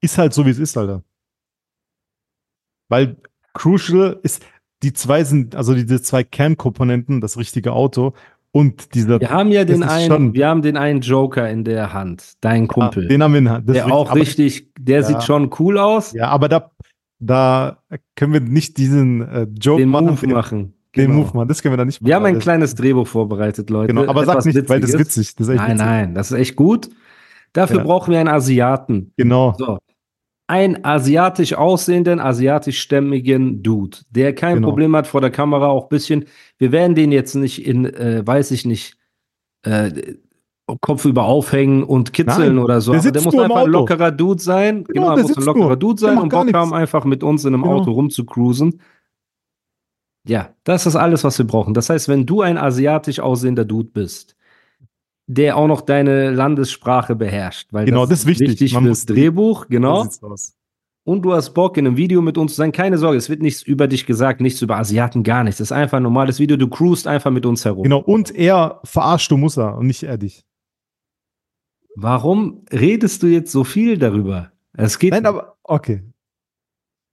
Ist 0.01 0.19
halt 0.19 0.33
so, 0.33 0.47
wie 0.47 0.51
es 0.51 0.59
ist, 0.59 0.77
Alter. 0.77 1.03
Weil 2.89 3.17
Crucial 3.53 4.21
ist, 4.23 4.45
die 4.83 4.93
zwei 4.93 5.25
sind, 5.25 5.57
also 5.57 5.75
diese 5.75 6.01
zwei 6.01 6.23
Kernkomponenten, 6.23 7.21
das 7.21 7.37
richtige 7.37 7.73
Auto 7.73 8.15
und 8.53 8.95
dieser. 8.95 9.21
wir 9.21 9.31
haben 9.31 9.51
ja 9.51 9.65
den 9.65 9.83
einen, 9.83 10.35
wir 10.35 10.49
haben 10.49 10.63
den 10.63 10.77
einen 10.77 11.01
Joker 11.01 11.49
in 11.51 11.65
der 11.65 11.93
Hand, 11.93 12.33
dein 12.41 12.67
Kumpel. 12.69 13.05
Ja, 13.05 13.09
den 13.11 13.23
haben 13.23 13.33
wir 13.33 13.39
in 13.39 13.45
der 13.45 13.55
Hand. 13.55 13.69
Ist 13.69 13.75
der 13.75 13.93
auch 13.93 14.15
richtig, 14.15 14.71
der 14.79 15.01
Ja. 15.01 15.07
sieht 15.07 15.23
schon 15.23 15.51
cool 15.59 15.79
aus. 15.79 16.13
Ja, 16.13 16.29
aber 16.29 16.49
da, 16.49 16.71
da 17.21 17.79
können 18.17 18.33
wir 18.33 18.41
nicht 18.41 18.77
diesen 18.79 19.21
äh, 19.23 19.47
Joke 19.61 19.81
den 19.83 19.89
machen. 19.91 20.07
Move 20.07 20.21
den, 20.21 20.31
machen. 20.31 20.75
den 20.97 21.07
Genau. 21.07 21.19
Move 21.25 21.37
machen. 21.37 21.49
Das 21.49 21.63
können 21.63 21.75
wir 21.75 21.77
da 21.77 21.85
nicht 21.85 22.01
machen. 22.01 22.09
Wir 22.09 22.15
haben 22.17 22.25
ein 22.25 22.39
kleines 22.39 22.75
Drehbuch 22.75 23.07
vorbereitet, 23.07 23.69
Leute. 23.71 23.93
Genau, 23.93 24.09
aber 24.09 24.25
sag 24.25 24.35
Etwas 24.39 24.45
nicht, 24.47 24.69
weil 24.69 24.81
das 24.81 24.91
ist 24.91 24.99
Witziges. 24.99 25.17
witzig. 25.29 25.37
Das 25.37 25.49
ist 25.49 25.55
Nein, 25.57 25.67
witzig. 25.73 25.87
nein, 25.87 26.15
das 26.15 26.31
ist 26.33 26.39
echt 26.39 26.57
gut. 26.57 26.89
Dafür 27.53 27.79
Ja. 27.79 27.83
brauchen 27.85 28.13
wir 28.13 28.21
einen 28.21 28.29
Asiaten. 28.29 29.13
Genau. 29.17 29.55
So. 29.59 29.79
Einen 30.51 30.83
asiatisch 30.83 31.53
aussehenden, 31.55 32.21
asiatisch-stämmigen 32.21 33.63
Dude, 33.63 33.99
der 34.11 34.35
kein 34.35 34.57
Genau. 34.57 34.69
Problem 34.69 34.97
hat 34.97 35.07
vor 35.07 35.21
der 35.21 35.31
Kamera, 35.31 35.67
auch 35.69 35.85
ein 35.85 35.89
bisschen. 35.91 36.25
Wir 36.57 36.73
werden 36.73 36.95
den 36.95 37.13
jetzt 37.13 37.35
nicht 37.35 37.65
in, 37.67 37.85
äh, 37.85 38.27
weiß 38.27 38.51
ich 38.53 38.65
nicht, 38.65 38.97
äh, 39.63 39.93
Kopf 40.81 41.05
über 41.05 41.25
aufhängen 41.25 41.83
und 41.83 42.13
kitzeln 42.13 42.57
Nein, 42.57 42.59
oder 42.65 42.81
so. 42.81 42.93
der 42.93 43.01
Aber 43.01 43.11
der 43.11 43.23
muss 43.23 43.35
einfach 43.39 43.57
ein 43.65 43.71
lockerer 43.71 44.11
Dude 44.11 44.43
sein. 44.43 44.85
Genau, 44.85 45.15
der 45.15 45.23
er 45.25 45.29
muss 45.29 45.37
ein 45.37 45.45
lockerer 45.45 45.67
nur. 45.69 45.77
Dude 45.77 46.01
Der 46.01 46.09
sein 46.09 46.19
und 46.19 46.29
Bock 46.31 46.53
haben, 46.53 46.73
einfach 46.75 47.05
mit 47.05 47.23
uns 47.23 47.45
in 47.45 47.55
einem 47.55 47.63
Genau. 47.63 47.77
Auto 47.77 47.93
rumzucruisen. 47.93 48.81
Ja, 50.27 50.51
das 50.65 50.87
ist 50.87 50.97
alles, 50.97 51.25
was 51.25 51.39
wir 51.39 51.47
brauchen. 51.47 51.73
Das 51.75 51.89
heißt, 51.89 52.09
wenn 52.09 52.27
du 52.27 52.43
ein 52.43 52.59
asiatisch 52.59 53.21
aussehender 53.21 53.65
Dude 53.65 53.89
bist, 53.93 54.37
der 55.31 55.57
auch 55.59 55.69
noch 55.69 55.83
deine 55.83 56.31
Landessprache 56.31 57.15
beherrscht, 57.15 57.69
weil 57.73 57.85
Genau, 57.85 58.07
das 58.07 58.21
ist 58.21 58.27
wichtig. 58.27 58.49
wichtig 58.49 58.73
Man 58.73 58.85
fürs 58.85 59.01
muss- 59.01 59.07
Drehbuch, 59.07 59.67
genau. 59.69 60.07
Und 61.05 61.23
du 61.23 61.33
hast 61.33 61.51
Bock, 61.55 61.77
in 61.79 61.87
einem 61.87 61.97
Video 61.97 62.21
mit 62.21 62.37
uns 62.37 62.53
zu 62.53 62.57
sein. 62.59 62.73
Keine 62.73 62.99
Sorge, 62.99 63.17
es 63.17 63.31
wird 63.31 63.41
nichts 63.41 63.63
über 63.63 63.87
dich 63.89 64.05
gesagt, 64.05 64.41
nichts 64.43 64.61
über 64.61 64.77
Asiaten, 64.77 65.23
gar 65.23 65.43
nichts. 65.45 65.59
Das 65.59 65.69
ist 65.69 65.73
einfach 65.73 65.97
ein 65.99 66.03
normales 66.03 66.39
Video. 66.39 66.57
Du 66.59 66.69
cruist 66.69 67.07
einfach 67.07 67.31
mit 67.31 67.47
uns 67.47 67.65
herum. 67.65 67.83
Genau. 67.85 68.01
Und 68.01 68.35
er 68.35 68.81
verarscht 68.85 69.31
du 69.31 69.37
muss 69.39 69.57
er 69.57 69.77
und 69.79 69.87
nicht 69.87 70.03
er 70.03 70.19
dich. 70.19 70.45
Warum 71.95 72.65
redest 72.73 73.23
du 73.23 73.27
jetzt 73.27 73.53
so 73.53 73.65
viel 73.65 73.99
darüber? 73.99 74.53
Es 74.75 74.99
geht. 74.99 75.13
Nein, 75.13 75.27
aber 75.27 75.57
okay. 75.63 76.05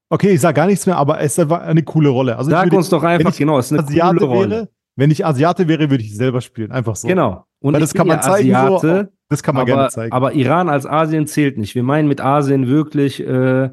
Okay, 0.09 0.31
ich 0.31 0.41
sage 0.41 0.55
gar 0.55 0.67
nichts 0.67 0.85
mehr, 0.85 0.97
aber 0.97 1.19
es 1.21 1.37
war 1.37 1.61
eine 1.63 1.81
coole 1.83 2.09
Rolle. 2.09 2.37
Also 2.37 2.51
Sag 2.51 2.71
uns 2.71 2.89
doch 2.89 3.01
einfach, 3.03 3.31
ich 3.31 3.37
genau, 3.37 3.57
es 3.57 3.71
ist 3.71 3.77
eine 3.79 3.87
Asiate 3.87 4.17
coole 4.17 4.25
Rolle. 4.29 4.49
wäre, 4.49 4.69
wenn 4.95 5.11
ich 5.11 5.25
Asiate 5.25 5.67
wäre, 5.67 5.89
würde 5.89 6.03
ich 6.03 6.15
selber 6.15 6.41
spielen. 6.41 6.71
Einfach 6.71 6.95
so. 6.95 7.07
Genau. 7.07 7.45
Und 7.59 7.73
Weil 7.73 7.81
das 7.81 7.93
kann 7.93 8.07
man 8.07 8.21
zeigen, 8.21 8.49
so, 8.51 8.55
Asiate, 8.55 9.11
Das 9.29 9.43
kann 9.43 9.55
man 9.55 9.63
aber, 9.63 9.71
gerne 9.75 9.89
zeigen. 9.89 10.11
aber 10.13 10.33
Iran 10.33 10.69
als 10.69 10.85
Asien 10.85 11.27
zählt 11.27 11.57
nicht. 11.57 11.75
Wir 11.75 11.83
meinen 11.83 12.07
mit 12.07 12.21
Asien 12.21 12.67
wirklich 12.67 13.19
äh, 13.25 13.71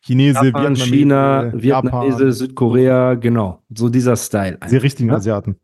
Chinese, 0.00 0.46
Japan, 0.46 0.76
Vietnamese, 0.76 0.84
China, 0.84 1.44
Japan. 1.44 1.62
Vietnamese, 1.62 2.32
Südkorea, 2.32 3.14
genau. 3.14 3.62
So 3.74 3.88
dieser 3.88 4.16
Style. 4.16 4.58
Diese 4.64 4.82
richtigen 4.82 5.08
Ja? 5.08 5.16
Asiaten. 5.16 5.56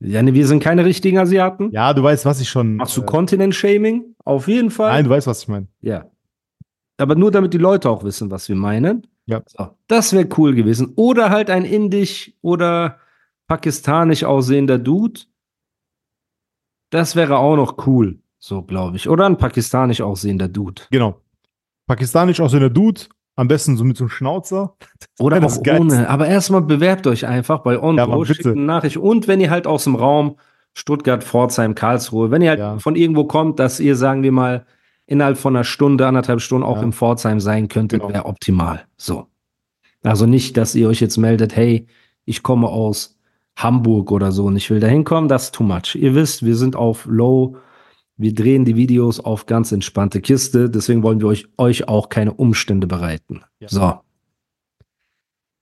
Ja, 0.00 0.22
nee, 0.22 0.32
wir 0.34 0.46
sind 0.46 0.62
keine 0.62 0.84
richtigen 0.84 1.18
Asiaten. 1.18 1.70
Ja, 1.72 1.92
du 1.92 2.02
weißt, 2.02 2.24
was 2.24 2.40
ich 2.40 2.48
schon. 2.48 2.76
Machst 2.76 2.96
du 2.96 3.02
äh, 3.02 3.06
Continent-Shaming? 3.06 4.14
Auf 4.24 4.46
jeden 4.46 4.70
Fall. 4.70 4.92
Nein, 4.92 5.04
du 5.04 5.10
weißt, 5.10 5.26
was 5.26 5.42
ich 5.42 5.48
meine. 5.48 5.66
Ja. 5.80 6.06
Aber 6.98 7.14
nur 7.14 7.30
damit 7.30 7.54
die 7.54 7.58
Leute 7.58 7.88
auch 7.90 8.04
wissen, 8.04 8.30
was 8.30 8.48
wir 8.48 8.56
meinen. 8.56 9.06
Ja. 9.26 9.42
So, 9.46 9.68
das 9.88 10.12
wäre 10.12 10.28
cool 10.36 10.54
gewesen. 10.54 10.92
Oder 10.96 11.30
halt 11.30 11.50
ein 11.50 11.64
indisch 11.64 12.32
oder 12.42 12.98
pakistanisch 13.48 14.22
aussehender 14.24 14.78
Dude. 14.78 15.20
Das 16.90 17.16
wäre 17.16 17.38
auch 17.38 17.56
noch 17.56 17.86
cool, 17.86 18.20
so 18.38 18.62
glaube 18.62 18.96
ich. 18.96 19.08
Oder 19.08 19.26
ein 19.26 19.36
pakistanisch 19.36 20.00
aussehender 20.00 20.48
Dude. 20.48 20.82
Genau. 20.90 21.20
Pakistanisch 21.86 22.40
eine 22.40 22.70
Dude, 22.70 23.02
am 23.34 23.48
besten 23.48 23.76
so 23.76 23.84
mit 23.84 23.96
so 23.96 24.04
einem 24.04 24.10
Schnauzer. 24.10 24.76
Oder 25.18 25.42
auch 25.44 25.56
ohne. 25.78 26.08
Aber 26.08 26.28
erstmal 26.28 26.62
bewerbt 26.62 27.06
euch 27.06 27.26
einfach 27.26 27.60
bei 27.60 27.74
Ja, 27.74 27.82
Onro, 27.82 28.06
Mann, 28.06 28.26
schickt 28.26 28.46
eine 28.46 28.60
Nachricht. 28.60 28.96
Und 28.98 29.26
wenn 29.28 29.40
ihr 29.40 29.50
halt 29.50 29.66
aus 29.66 29.84
dem 29.84 29.96
Raum 29.96 30.36
Stuttgart, 30.74 31.24
Pforzheim, 31.24 31.74
Karlsruhe, 31.74 32.30
wenn 32.30 32.42
ihr 32.42 32.50
halt 32.50 32.58
Ja. 32.60 32.78
von 32.78 32.94
irgendwo 32.94 33.24
kommt, 33.24 33.58
dass 33.58 33.80
ihr, 33.80 33.96
sagen 33.96 34.22
wir 34.22 34.32
mal, 34.32 34.66
innerhalb 35.06 35.38
von 35.38 35.56
einer 35.56 35.64
Stunde, 35.64 36.06
anderthalb 36.06 36.40
Stunden 36.40 36.64
auch 36.64 36.76
Ja. 36.76 36.82
in 36.82 36.92
Pforzheim 36.92 37.40
sein 37.40 37.68
könntet, 37.68 38.00
Genau. 38.02 38.12
wäre 38.12 38.26
optimal. 38.26 38.84
So. 38.96 39.26
Also 40.04 40.26
nicht, 40.26 40.56
dass 40.56 40.74
ihr 40.74 40.88
euch 40.88 41.00
jetzt 41.00 41.16
meldet, 41.16 41.56
hey, 41.56 41.86
ich 42.24 42.42
komme 42.42 42.68
aus 42.68 43.17
Hamburg 43.58 44.12
oder 44.12 44.30
so 44.30 44.46
und 44.46 44.56
ich 44.56 44.70
will 44.70 44.80
da 44.80 44.86
hinkommen, 44.86 45.28
das 45.28 45.44
ist 45.44 45.54
too 45.54 45.64
much. 45.64 45.96
Ihr 45.96 46.14
wisst, 46.14 46.44
wir 46.44 46.54
sind 46.54 46.76
auf 46.76 47.06
Low, 47.06 47.56
wir 48.16 48.32
drehen 48.32 48.64
die 48.64 48.76
Videos 48.76 49.18
auf 49.20 49.46
ganz 49.46 49.72
entspannte 49.72 50.20
Kiste, 50.20 50.70
deswegen 50.70 51.02
wollen 51.02 51.20
wir 51.20 51.26
euch, 51.26 51.48
euch 51.58 51.88
auch 51.88 52.08
keine 52.08 52.32
Umstände 52.32 52.86
bereiten. 52.86 53.42
Ja. 53.58 53.68
So. 53.68 53.94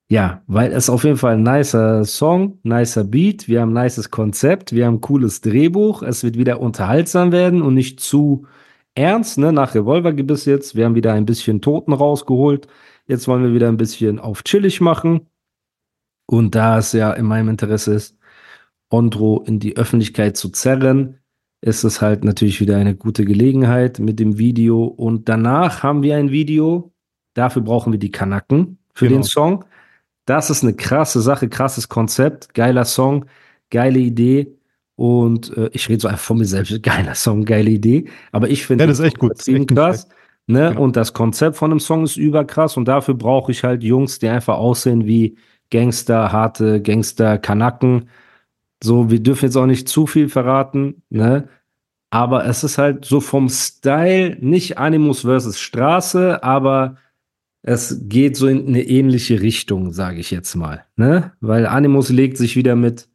Ja, 0.08 0.42
weil 0.46 0.72
es 0.72 0.88
auf 0.88 1.04
jeden 1.04 1.16
Fall 1.16 1.34
ein 1.34 1.42
nicer 1.42 2.04
Song, 2.04 2.58
nicer 2.62 3.02
Beat, 3.02 3.48
wir 3.48 3.62
haben 3.62 3.76
ein 3.76 3.84
nices 3.84 4.10
Konzept, 4.10 4.72
wir 4.72 4.86
haben 4.86 4.96
ein 4.96 5.00
cooles 5.00 5.40
Drehbuch, 5.40 6.02
es 6.02 6.22
wird 6.22 6.38
wieder 6.38 6.60
unterhaltsam 6.60 7.32
werden 7.32 7.62
und 7.62 7.74
nicht 7.74 7.98
zu 7.98 8.46
ernst, 8.94 9.38
ne, 9.38 9.52
nach 9.52 9.74
Revolvergebiss 9.74 10.44
jetzt, 10.44 10.76
wir 10.76 10.84
haben 10.84 10.94
wieder 10.94 11.14
ein 11.14 11.26
bisschen 11.26 11.60
Toten 11.60 11.92
rausgeholt, 11.92 12.68
jetzt 13.08 13.26
wollen 13.26 13.42
wir 13.42 13.54
wieder 13.54 13.68
ein 13.68 13.78
bisschen 13.78 14.20
auf 14.20 14.44
chillig 14.44 14.80
machen 14.80 15.22
und 16.26 16.54
da 16.54 16.78
es 16.78 16.92
ja 16.92 17.12
in 17.12 17.25
meinem 17.26 17.49
Interesse 17.49 17.95
ist, 17.95 18.16
Ondro 18.90 19.42
in 19.47 19.59
die 19.59 19.76
Öffentlichkeit 19.76 20.37
zu 20.37 20.49
zerren, 20.50 21.18
ist 21.61 21.85
es 21.85 22.00
halt 22.00 22.25
natürlich 22.25 22.61
wieder 22.61 22.76
eine 22.76 22.95
gute 22.95 23.25
Gelegenheit 23.25 23.99
mit 23.99 24.21
dem 24.21 24.38
Video 24.38 24.85
und 24.85 25.28
danach 25.28 25.83
haben 25.83 26.02
wir 26.02 26.16
ein 26.16 26.30
Video, 26.30 26.92
dafür 27.35 27.62
brauchen 27.62 27.92
wir 27.92 27.99
die 27.99 28.11
Kanaken 28.11 28.78
für 28.95 29.06
Genau. 29.06 29.18
den 29.21 29.23
Song. 29.25 29.64
Das 30.26 30.50
ist 30.50 30.62
eine 30.62 30.75
krasse 30.75 31.21
Sache, 31.21 31.49
krasses 31.49 31.88
Konzept, 31.88 32.54
geiler 32.54 32.85
Song, 32.85 33.26
geile 33.71 33.99
Idee. 33.99 34.52
Und 34.97 35.56
äh, 35.56 35.71
ich 35.73 35.88
rede 35.88 36.00
so 36.00 36.09
einfach 36.09 36.23
von 36.23 36.38
mir 36.38 36.47
selbst, 36.47 36.83
geiler 36.83 37.14
Song, 37.14 37.45
geile 37.45 37.71
Idee. 37.71 38.06
Aber 38.33 38.49
ich 38.49 38.66
finde 38.66 38.85
Ja, 38.85 38.88
das 38.88 38.99
ist 38.99 39.04
echt 39.06 39.18
gut. 39.18 39.33
Echt 39.49 39.68
krass. 39.68 40.09
Ne? 40.49 40.68
Genau. 40.71 40.83
Und 40.83 40.97
das 40.97 41.12
Konzept 41.12 41.56
von 41.56 41.71
dem 41.71 41.80
Song 41.80 42.04
ist 42.04 42.16
überkrass. 42.16 42.76
Und 42.76 42.87
dafür 42.87 43.14
brauche 43.14 43.50
ich 43.52 43.64
halt 43.64 43.83
Jungs, 43.83 44.18
die 44.18 44.28
einfach 44.28 44.56
aussehen 44.56 45.06
wie 45.06 45.37
Gangster, 45.70 46.32
harte 46.32 46.80
Gangster, 46.82 47.38
Kanaken. 47.38 48.08
So, 48.82 49.11
wir 49.11 49.20
dürfen 49.20 49.46
jetzt 49.46 49.56
auch 49.56 49.66
nicht 49.66 49.88
zu 49.88 50.06
viel 50.06 50.28
verraten, 50.28 51.02
ne? 51.11 51.49
Aber 52.11 52.46
es 52.46 52.62
ist 52.62 52.78
halt 52.78 53.04
so 53.04 53.20
vom 53.20 53.49
Style 53.49 54.37
nicht 54.40 54.78
Animus 54.78 55.23
versus 55.23 55.58
Straße, 55.58 56.42
aber 56.42 56.96
es 57.62 58.00
geht 58.04 58.37
so 58.37 58.46
in 58.46 58.68
eine 58.68 58.82
ähnliche 58.82 59.40
Richtung, 59.40 59.92
sage 59.92 60.20
ich 60.20 60.30
jetzt 60.30 60.54
mal, 60.54 60.85
ne? 60.96 61.32
Weil 61.40 61.66
Animus 61.66 62.11
legt 62.11 62.37
sich 62.38 62.56
wieder 62.56 62.76
mit 62.76 63.08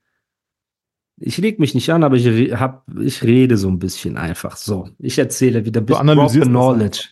ich 1.24 1.38
leg 1.38 1.60
mich 1.60 1.76
nicht 1.76 1.92
an, 1.92 2.04
aber 2.04 2.16
ich, 2.16 2.26
hab, 2.60 2.84
ich 3.00 3.24
rede 3.24 3.56
so 3.56 3.70
ein 3.70 3.78
bisschen 3.78 4.18
einfach 4.18 4.58
so. 4.58 4.90
Ich 4.98 5.20
erzähle 5.20 5.66
wieder 5.66 5.82
ein 5.82 5.86
bisschen 5.86 6.10
analysierst 6.10 6.34
the 6.34 6.40
das 6.40 6.48
knowledge. 6.50 7.10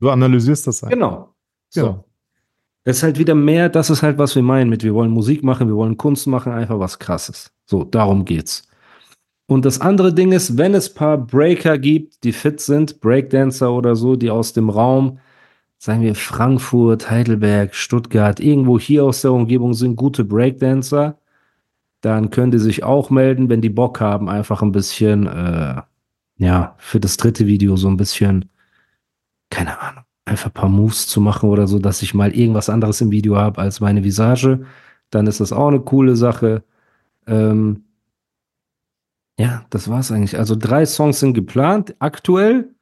Du 0.00 0.10
analysierst 0.10 0.66
das 0.66 0.82
einfach. 0.82 0.94
Genau. 0.94 1.34
So. 1.68 1.80
Genau. 1.82 2.07
Es 2.84 2.98
ist 2.98 3.02
halt 3.02 3.18
wieder 3.18 3.34
mehr, 3.34 3.68
das 3.68 3.90
ist 3.90 4.02
halt, 4.02 4.18
was 4.18 4.34
wir 4.34 4.42
meinen 4.42 4.70
mit, 4.70 4.82
wir 4.82 4.94
wollen 4.94 5.10
Musik 5.10 5.42
machen, 5.44 5.68
wir 5.68 5.76
wollen 5.76 5.96
Kunst 5.96 6.26
machen, 6.26 6.52
einfach 6.52 6.78
was 6.78 6.98
krasses. 6.98 7.52
So, 7.66 7.84
darum 7.84 8.24
geht's. 8.24 8.68
Und 9.46 9.64
das 9.64 9.80
andere 9.80 10.12
Ding 10.12 10.32
ist, 10.32 10.58
wenn 10.58 10.74
es 10.74 10.92
paar 10.92 11.18
Breaker 11.18 11.78
gibt, 11.78 12.22
die 12.24 12.32
fit 12.32 12.60
sind, 12.60 13.00
Breakdancer 13.00 13.72
oder 13.72 13.96
so, 13.96 14.14
die 14.14 14.30
aus 14.30 14.52
dem 14.52 14.68
Raum, 14.68 15.20
sagen 15.78 16.02
wir 16.02 16.14
Frankfurt, 16.14 17.10
Heidelberg, 17.10 17.74
Stuttgart, 17.74 18.40
irgendwo 18.40 18.78
hier 18.78 19.04
aus 19.04 19.22
der 19.22 19.32
Umgebung 19.32 19.72
sind 19.74 19.96
gute 19.96 20.24
Breakdancer, 20.24 21.18
dann 22.02 22.30
können 22.30 22.52
die 22.52 22.58
sich 22.58 22.84
auch 22.84 23.10
melden, 23.10 23.48
wenn 23.48 23.62
die 23.62 23.70
Bock 23.70 24.00
haben, 24.00 24.28
einfach 24.28 24.62
ein 24.62 24.72
bisschen, 24.72 25.26
äh, 25.26 25.82
ja, 26.36 26.74
für 26.78 27.00
das 27.00 27.16
dritte 27.16 27.46
Video 27.46 27.76
so 27.76 27.88
ein 27.88 27.96
bisschen, 27.96 28.50
keine 29.50 29.80
Ahnung, 29.80 30.04
einfach 30.28 30.50
ein 30.50 30.54
paar 30.54 30.68
Moves 30.68 31.06
zu 31.06 31.20
machen 31.20 31.50
oder 31.50 31.66
so, 31.66 31.78
dass 31.78 32.02
ich 32.02 32.14
mal 32.14 32.34
irgendwas 32.34 32.70
anderes 32.70 33.00
im 33.00 33.10
Video 33.10 33.36
habe 33.36 33.60
als 33.60 33.80
meine 33.80 34.04
Visage, 34.04 34.64
dann 35.10 35.26
ist 35.26 35.40
das 35.40 35.52
auch 35.52 35.68
eine 35.68 35.80
coole 35.80 36.16
Sache. 36.16 36.62
Ähm, 37.26 37.84
ja, 39.38 39.64
das 39.70 39.88
war's 39.88 40.12
eigentlich. 40.12 40.38
Also 40.38 40.56
drei 40.56 40.84
Songs 40.84 41.20
sind 41.20 41.34
geplant, 41.34 41.94
aktuell. 41.98 42.74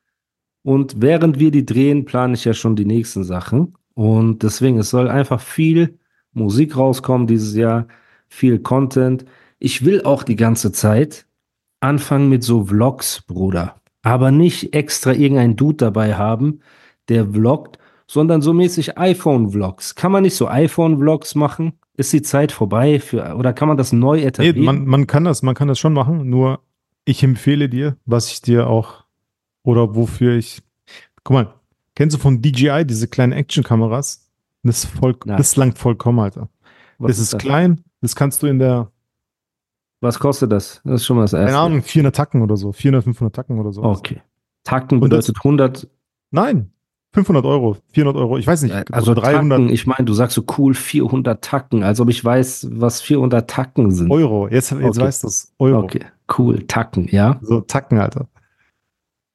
Und 0.63 1.01
während 1.01 1.39
wir 1.39 1.51
die 1.51 1.65
drehen, 1.65 2.05
plane 2.05 2.35
ich 2.35 2.45
ja 2.45 2.55
schon 2.55 2.77
die 2.77 2.87
nächsten 2.87 3.25
Sachen. 3.25 3.75
Und 3.95 4.43
deswegen, 4.43 4.79
es 4.79 4.91
soll 4.91 5.09
einfach 5.09 5.41
viel 5.41 5.99
Musik 6.33 6.77
rauskommen 6.77 7.27
dieses 7.27 7.55
Jahr, 7.55 7.87
viel 8.29 8.59
Content. 8.59 9.25
Ich 9.59 9.85
will 9.85 10.03
auch 10.03 10.23
die 10.23 10.37
ganze 10.37 10.73
Zeit 10.73 11.27
anfangen 11.81 12.29
mit 12.29 12.43
so 12.43 12.65
Vlogs, 12.65 13.23
Bruder. 13.23 13.81
Aber 14.03 14.31
nicht 14.31 14.75
extra 14.75 15.13
irgendein 15.13 15.57
Dude 15.57 15.77
dabei 15.77 16.15
haben, 16.15 16.61
der 17.09 17.27
vloggt, 17.27 17.79
sondern 18.07 18.43
so 18.43 18.53
mäßig 18.53 18.99
iPhone-Vlogs. 18.99 19.95
Kann 19.95 20.13
man 20.13 20.23
nicht 20.23 20.37
so 20.37 20.49
iPhone-Vlogs 20.49 21.35
machen? 21.35 21.73
Ist 21.97 22.13
die 22.13 22.23
Zeit 22.23 22.53
vorbei 22.53 23.01
für, 23.01 23.35
oder 23.37 23.53
kann 23.53 23.69
man 23.69 23.77
das 23.77 23.93
neu 23.93 24.17
Nee, 24.19 24.25
etablieren? 24.27 24.65
man, 24.65 24.87
man 24.87 25.07
kann 25.07 25.25
das, 25.25 25.43
man 25.43 25.55
kann 25.55 25.69
das 25.69 25.79
schon 25.79 25.93
machen, 25.95 26.29
nur 26.29 26.61
ich 27.05 27.23
empfehle 27.23 27.69
dir, 27.69 27.97
was 28.05 28.31
ich 28.31 28.43
dir 28.43 28.67
auch 28.69 29.05
oder 29.63 29.95
wofür 29.95 30.37
ich. 30.37 30.63
Guck 31.25 31.35
mal, 31.35 31.55
kennst 31.95 32.15
du 32.17 32.21
von 32.21 32.43
DJI 32.43 32.85
diese 32.87 33.09
kleinen 33.09 33.33
Action-Kameras? 33.33 34.31
Das, 34.63 34.85
ist 34.85 34.91
voll, 34.99 35.17
Nein. 35.25 35.37
das 35.39 35.57
langt 35.57 35.79
vollkommen, 35.79 36.19
Alter. 36.19 36.49
Was 36.99 37.17
das 37.17 37.33
ist 37.33 37.39
klein, 37.39 37.83
das 38.01 38.15
kannst 38.17 38.43
du 38.43 38.47
in 38.47 38.59
der, 38.59 38.91
Was 40.01 40.19
kostet 40.19 40.53
das? 40.53 40.81
Das 40.85 41.01
ist 41.01 41.07
schon 41.07 41.17
mal 41.17 41.23
das 41.23 41.33
erste. 41.33 41.47
keine 41.47 41.59
Ahnung, 41.59 41.83
400 41.83 42.15
Tacken 42.15 42.43
oder 42.43 42.57
so, 42.57 42.73
400, 42.73 43.05
500 43.05 43.35
Tacken 43.35 43.59
oder 43.59 43.73
so. 43.73 43.83
Okay. 43.83 44.21
Tacken 44.65 45.01
Und 45.03 45.11
das- 45.13 45.27
bedeutet 45.27 45.45
100, 45.45 45.89
Nein, 46.33 46.73
500 47.17 47.47
Euro, 47.47 47.79
400 47.95 48.21
Euro, 48.21 48.37
ich 48.37 48.47
weiß 48.47 48.61
nicht, 48.63 48.93
also 48.93 49.15
300 49.15 49.59
Tacken, 49.59 49.73
ich 49.73 49.87
meine, 49.87 50.05
du 50.05 50.13
sagst 50.13 50.35
so 50.35 50.45
cool 50.59 50.75
400 50.75 51.43
Tacken, 51.43 51.83
als 51.83 51.99
ob 51.99 52.11
ich 52.11 52.23
weiß, 52.23 52.69
was 52.73 53.01
400 53.01 53.49
Tacken 53.49 53.91
sind. 53.91 54.11
Euro. 54.11 54.49
Jetzt, 54.49 54.71
jetzt 54.71 54.83
Okay. 54.83 55.01
weißt 55.01 55.23
du 55.23 55.29
es, 55.29 55.51
Euro. 55.59 55.79
Okay, 55.85 56.01
cool, 56.37 56.63
Tacken, 56.67 57.09
ja? 57.11 57.39
So 57.41 57.63
Tacken, 57.63 57.99
Alter. 57.99 58.29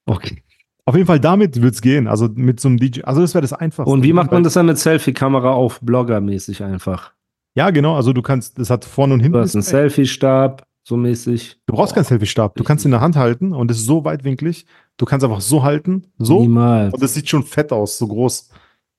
Okay. 0.06 0.44
Auf 0.86 0.96
jeden 0.96 1.08
Fall 1.08 1.20
damit 1.20 1.60
wird's 1.60 1.82
gehen. 1.82 2.08
Also 2.08 2.30
mit 2.34 2.60
so 2.60 2.68
einem 2.68 2.78
DJ. 2.78 3.02
Also 3.02 3.22
das 3.22 3.34
wäre 3.34 3.42
das 3.42 3.54
Einfachste. 3.54 3.92
Und 3.92 4.04
wie 4.04 4.14
macht 4.14 4.32
man 4.32 4.44
das 4.44 4.54
dann 4.54 4.68
mit 4.68 4.78
Selfie-Kamera 4.78 5.52
auf 5.52 5.82
Blogger-mäßig 5.82 6.64
einfach? 6.64 7.14
Ja, 7.56 7.72
genau. 7.72 7.96
Also 7.96 8.14
du 8.14 8.22
kannst, 8.22 8.60
das 8.60 8.70
hat 8.70 8.86
vorne 8.86 9.16
und 9.16 9.22
hinten. 9.22 9.34
Du 9.34 9.40
hast 9.40 9.56
einen. 9.56 9.64
Selfie-Stab, 9.64 10.66
so 10.84 10.98
mäßig. 10.98 11.58
Du 11.66 11.74
brauchst 11.74 11.94
keinen 11.96 12.04
Selfie-Stab. 12.04 12.56
Du 12.56 12.64
kannst 12.64 12.86
ihn 12.86 12.90
in 12.90 12.92
der 12.92 13.02
Hand 13.02 13.16
halten 13.16 13.54
und 13.54 13.72
es 13.72 13.78
ist 13.78 13.86
so 13.86 14.06
weitwinklig. 14.06 14.66
Du 15.02 15.06
kannst 15.06 15.24
einfach 15.24 15.42
so 15.42 15.64
halten, 15.64 16.06
so. 16.20 16.42
Niemals. 16.42 16.94
Und 16.94 17.02
das 17.02 17.16
sieht 17.16 17.28
schon 17.28 17.42
fett 17.42 17.72
aus, 17.72 17.98
so 17.98 18.08
groß. 18.08 18.50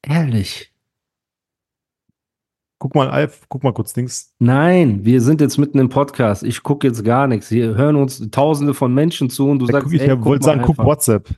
Ehrlich. 0.04 0.72
Guck 2.80 2.96
mal, 2.96 3.08
Alf, 3.08 3.42
guck 3.48 3.62
mal 3.62 3.72
kurz 3.72 3.92
Dings. 3.92 4.34
Nein, 4.40 5.04
wir 5.04 5.20
sind 5.20 5.40
jetzt 5.40 5.58
mitten 5.58 5.78
im 5.78 5.90
Podcast. 5.90 6.42
Ich 6.42 6.64
gucke 6.64 6.88
jetzt 6.88 7.04
gar 7.04 7.28
nichts. 7.28 7.50
Hier 7.50 7.76
hören 7.76 7.94
uns 7.94 8.20
tausende 8.32 8.74
von 8.74 8.92
Menschen 8.92 9.30
zu 9.30 9.48
und 9.48 9.60
du 9.60 9.66
Ja, 9.66 9.74
sagst, 9.74 9.84
guck, 9.84 9.92
ich 9.94 10.00
ey, 10.00 10.08
ja, 10.08 10.16
guck 10.16 10.24
wollte 10.24 10.44
sagen, 10.44 10.62
guck 10.62 10.70
einfach. 10.70 10.86
WhatsApp. 10.86 11.28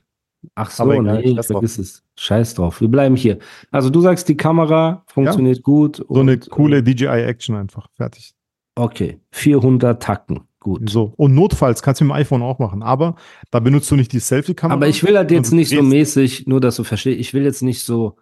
Ach 0.55 0.71
so, 0.71 0.81
Aber 0.81 0.95
egal, 0.95 1.21
nee, 1.21 1.35
drauf. 1.35 1.45
vergiss 1.45 1.77
es. 1.77 2.03
Scheiß 2.17 2.55
drauf. 2.55 2.81
Wir 2.81 2.87
bleiben 2.87 3.15
hier. 3.15 3.37
Also 3.69 3.91
du 3.91 4.01
sagst, 4.01 4.27
die 4.29 4.35
Kamera 4.37 5.03
funktioniert 5.05 5.61
gut. 5.61 6.03
So 6.09 6.21
eine 6.21 6.39
coole 6.39 6.77
äh, 6.77 6.81
DJI-Action 6.81 7.55
einfach. 7.55 7.87
Fertig. 7.93 8.33
Okay, 8.73 9.19
400 9.31 10.01
Tacken. 10.01 10.39
Gut. 10.65 10.89
So. 10.89 11.13
Und 11.15 11.35
notfalls 11.35 11.83
kannst 11.83 12.01
du 12.01 12.05
mit 12.05 12.15
dem 12.15 12.21
iPhone 12.21 12.41
auch 12.41 12.57
machen, 12.57 12.81
aber 12.81 13.17
da 13.51 13.59
benutzt 13.59 13.91
du 13.91 13.95
nicht 13.95 14.11
die 14.11 14.19
Selfie-Kamera. 14.19 14.75
Aber 14.75 14.87
ich 14.87 15.03
will 15.03 15.15
halt 15.15 15.29
jetzt 15.29 15.53
nicht 15.53 15.69
so 15.69 15.83
mäßig, 15.83 16.47
nur 16.47 16.59
dass 16.59 16.77
du 16.77 16.83
verstehst, 16.83 17.19
ich 17.19 17.35
will 17.35 17.43
jetzt 17.43 17.61
nicht 17.61 17.83
so, 17.83 18.15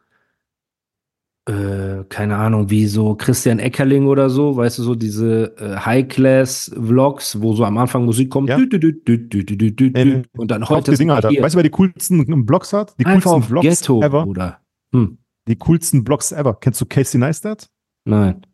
äh, 1.48 2.04
keine 2.10 2.36
Ahnung, 2.36 2.70
wie 2.70 2.88
so 2.88 3.16
Christian 3.16 3.60
Eckerling 3.60 4.08
oder 4.08 4.30
so, 4.30 4.58
weißt 4.58 4.78
du, 4.78 4.84
so 4.84 4.94
diese 4.94 5.56
äh, 5.58 5.78
High-Class-Vlogs, 5.78 7.42
wo 7.42 7.54
so 7.54 7.64
am 7.64 7.78
Anfang 7.78 8.04
Musik 8.04 8.30
kommt 8.30 8.50
ja. 8.50 8.58
dü, 8.58 8.68
dü, 8.68 8.92
dü, 8.92 9.92
ähm, 9.96 10.24
und 10.36 10.52
dann 10.52 10.68
heute. 10.68 10.92
Die 10.92 10.98
Dinger, 10.98 11.16
Alter. 11.16 11.30
Weißt 11.30 11.56
du, 11.56 11.58
wer 11.58 11.64
die 11.64 11.70
coolsten 11.70 12.46
Blogs 12.46 12.74
hat? 12.74 12.94
Die 13.00 13.06
Einfach 13.06 13.32
coolsten 13.32 13.48
Vlogs 13.48 13.68
Ghetto, 13.80 14.02
ever. 14.04 14.60
Hm. 14.92 15.18
Die 15.48 15.56
coolsten 15.56 16.04
Blogs 16.04 16.34
ever. 16.34 16.56
Kennst 16.60 16.82
du 16.82 16.86
Casey 16.86 17.22
Neistat? 17.22 17.70
Nein. 18.04 18.46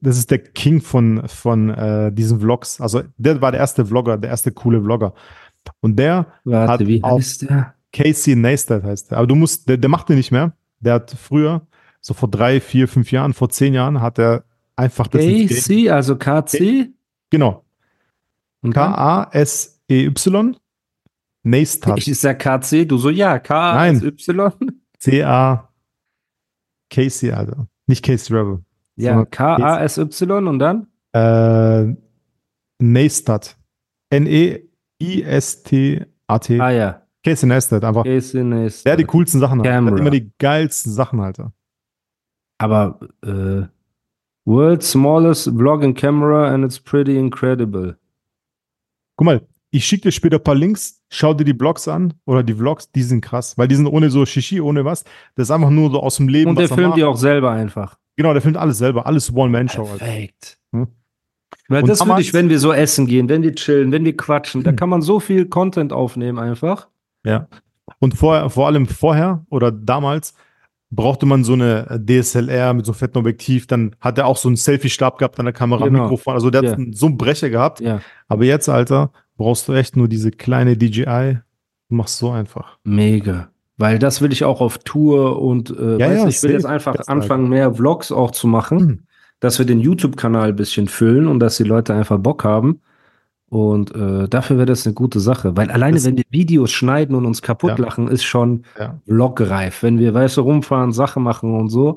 Das 0.00 0.18
ist 0.18 0.30
der 0.30 0.38
King 0.38 0.80
von, 0.80 1.26
von 1.28 1.70
äh, 1.70 2.12
diesen 2.12 2.40
Vlogs. 2.40 2.80
Also 2.80 3.02
der 3.16 3.40
war 3.40 3.52
der 3.52 3.60
erste 3.60 3.86
Vlogger, 3.86 4.18
der 4.18 4.30
erste 4.30 4.52
coole 4.52 4.82
Vlogger. 4.82 5.14
Und 5.80 5.96
der 5.96 6.26
Warte, 6.44 6.72
hat 6.72 6.86
wie 6.86 7.02
heißt 7.02 7.42
der? 7.42 7.74
Casey 7.92 8.36
Neistat 8.36 8.82
heißt 8.82 9.10
der. 9.10 9.18
Aber 9.18 9.26
du 9.26 9.34
musst, 9.34 9.68
der, 9.68 9.76
der 9.76 9.90
macht 9.90 10.08
den 10.08 10.16
nicht 10.16 10.30
mehr. 10.30 10.52
Der 10.80 10.94
hat 10.94 11.10
früher, 11.10 11.66
so 12.00 12.14
vor 12.14 12.30
drei, 12.30 12.60
vier, 12.60 12.88
fünf 12.88 13.10
Jahren, 13.12 13.32
vor 13.32 13.50
zehn 13.50 13.74
Jahren, 13.74 14.00
hat 14.00 14.18
er 14.18 14.44
einfach 14.76 15.06
das 15.08 15.22
Casey, 15.22 15.90
also 15.90 16.16
KC? 16.16 16.90
Genau. 17.30 17.64
K-A-S-E-Y. 18.62 20.56
Neistat. 21.42 21.98
Ich 21.98 22.08
ist 22.08 22.22
ja 22.22 22.34
KC, 22.34 22.86
du 22.86 22.98
so, 22.98 23.08
ja, 23.10 23.38
K-A-S-Y. 23.38 24.52
C-A. 24.98 25.68
Casey, 26.90 27.32
Alter. 27.32 27.66
Nicht 27.86 28.04
Casey 28.04 28.36
Rebel. 28.36 28.62
Ja, 29.02 29.24
K-A-S-Y 29.24 30.46
und 30.46 30.58
dann? 30.58 30.86
Äh, 31.12 31.94
Neistat. 32.78 33.56
N-E-I-S-T-A-T. 34.10 34.60
Ah 36.60 36.70
ja, 36.70 37.02
Casey 37.24 37.48
Neistat, 37.48 37.84
einfach. 37.84 38.04
Casey 38.04 38.42
Neistat. 38.44 38.86
Der 38.86 38.92
hat 38.92 39.00
die 39.00 39.04
coolsten 39.04 39.40
Sachen. 39.40 39.62
Der 39.62 39.74
hat 39.74 39.98
immer 39.98 40.10
die 40.10 40.32
geilsten 40.38 40.92
Sachen, 40.92 41.20
Alter. 41.20 41.52
Aber 42.58 43.00
äh, 43.24 43.62
World's 44.44 44.90
smallest 44.90 45.48
vlogging 45.56 45.94
camera 45.94 46.52
and 46.52 46.64
it's 46.64 46.78
pretty 46.78 47.16
incredible. 47.16 47.96
Guck 49.16 49.26
mal, 49.26 49.46
ich 49.70 49.84
schicke 49.84 50.02
dir 50.02 50.12
später 50.12 50.38
ein 50.38 50.42
paar 50.42 50.54
Links, 50.54 51.00
schau 51.10 51.34
dir 51.34 51.44
die 51.44 51.52
Blogs 51.52 51.86
an 51.86 52.14
oder 52.24 52.42
die 52.42 52.54
Vlogs, 52.54 52.90
die 52.90 53.02
sind 53.02 53.20
krass, 53.20 53.56
weil 53.56 53.68
die 53.68 53.76
sind 53.76 53.86
ohne 53.86 54.10
so 54.10 54.26
Shishi, 54.26 54.60
ohne 54.60 54.84
was. 54.84 55.04
Das 55.36 55.48
ist 55.48 55.50
einfach 55.50 55.70
nur 55.70 55.90
so 55.90 56.00
aus 56.00 56.16
dem 56.16 56.28
Leben. 56.28 56.50
Und 56.50 56.58
der 56.58 56.68
er 56.68 56.74
filmt 56.74 56.96
die 56.96 57.04
auch 57.04 57.16
selber 57.16 57.52
einfach. 57.52 57.98
Genau, 58.20 58.34
der 58.34 58.42
filmt 58.42 58.58
alles 58.58 58.76
selber, 58.76 59.06
alles 59.06 59.34
One-Man-Show. 59.34 59.84
Perfekt. 59.84 60.58
Hm? 60.72 60.88
Weil 61.68 61.82
Und 61.84 61.88
das 61.88 62.06
würde 62.06 62.20
ich, 62.20 62.34
wenn 62.34 62.50
wir 62.50 62.58
so 62.58 62.70
essen 62.70 63.06
gehen, 63.06 63.30
wenn 63.30 63.42
wir 63.42 63.54
chillen, 63.54 63.92
wenn 63.92 64.04
wir 64.04 64.14
quatschen, 64.14 64.62
da 64.62 64.70
Hm. 64.70 64.76
kann 64.76 64.90
man 64.90 65.00
so 65.00 65.20
viel 65.20 65.46
Content 65.46 65.90
aufnehmen 65.94 66.38
einfach. 66.38 66.88
Ja. 67.24 67.48
Und 67.98 68.14
vor, 68.14 68.50
vor 68.50 68.66
allem 68.66 68.86
vorher 68.86 69.46
oder 69.48 69.72
damals 69.72 70.34
brauchte 70.90 71.24
man 71.24 71.44
so 71.44 71.54
eine 71.54 71.98
DSLR 72.04 72.74
mit 72.74 72.84
so 72.84 72.92
einem 72.92 72.98
fetten 72.98 73.16
Objektiv. 73.16 73.66
Dann 73.66 73.96
hat 74.00 74.18
er 74.18 74.26
auch 74.26 74.36
so 74.36 74.48
einen 74.50 74.56
Selfie-Stab 74.56 75.16
gehabt 75.16 75.38
an 75.38 75.46
der 75.46 75.54
Kamera, 75.54 75.86
Genau. 75.86 76.02
Mikrofon. 76.02 76.34
Also 76.34 76.50
der 76.50 76.62
Ja. 76.62 76.70
hat 76.72 76.78
so 76.92 77.06
einen 77.06 77.16
Brecher 77.16 77.48
gehabt. 77.48 77.80
Ja, 77.80 78.02
Aber 78.28 78.44
jetzt, 78.44 78.68
Alter, 78.68 79.12
brauchst 79.38 79.66
du 79.66 79.72
echt 79.72 79.96
nur 79.96 80.08
diese 80.08 80.30
kleine 80.30 80.76
DJI. 80.76 81.38
Du 81.88 81.94
machst 81.96 82.18
so 82.18 82.30
einfach. 82.30 82.76
mega. 82.84 83.50
Weil 83.80 83.98
das 83.98 84.20
will 84.20 84.30
ich 84.32 84.44
auch 84.44 84.60
auf 84.60 84.78
Tour 84.78 85.40
und 85.40 85.70
äh, 85.70 85.96
Ja, 85.98 86.12
ja, 86.12 86.28
ich 86.28 86.42
will 86.42 86.50
jetzt 86.52 86.66
einfach 86.66 86.96
anfangen, 87.06 87.48
mehr 87.48 87.72
Vlogs 87.74 88.12
auch 88.12 88.30
zu 88.30 88.46
machen, 88.46 88.78
Mhm. 88.78 88.98
dass 89.40 89.58
wir 89.58 89.64
den 89.66 89.80
YouTube-Kanal 89.80 90.50
ein 90.50 90.56
bisschen 90.56 90.86
füllen 90.86 91.26
und 91.26 91.40
dass 91.40 91.56
die 91.56 91.64
Leute 91.64 91.94
einfach 91.94 92.18
Bock 92.18 92.44
haben. 92.44 92.80
Und 93.48 93.92
äh, 93.96 94.28
dafür 94.28 94.58
wäre 94.58 94.66
das 94.66 94.86
eine 94.86 94.94
gute 94.94 95.18
Sache. 95.18 95.56
Weil 95.56 95.70
alleine, 95.70 95.96
Das- 95.96 96.04
wenn 96.04 96.16
wir 96.18 96.24
Videos 96.30 96.70
schneiden 96.70 97.16
und 97.16 97.24
uns 97.26 97.42
kaputt 97.42 97.70
Ja. 97.78 97.84
lachen, 97.84 98.06
ist 98.08 98.22
schon 98.22 98.64
Ja. 98.78 99.00
vlogreif. 99.06 99.82
Wenn 99.82 99.98
wir, 99.98 100.14
weißt 100.14 100.36
du, 100.36 100.42
rumfahren, 100.42 100.92
Sachen 100.92 101.22
machen 101.22 101.52
und 101.58 101.68
so. 101.70 101.96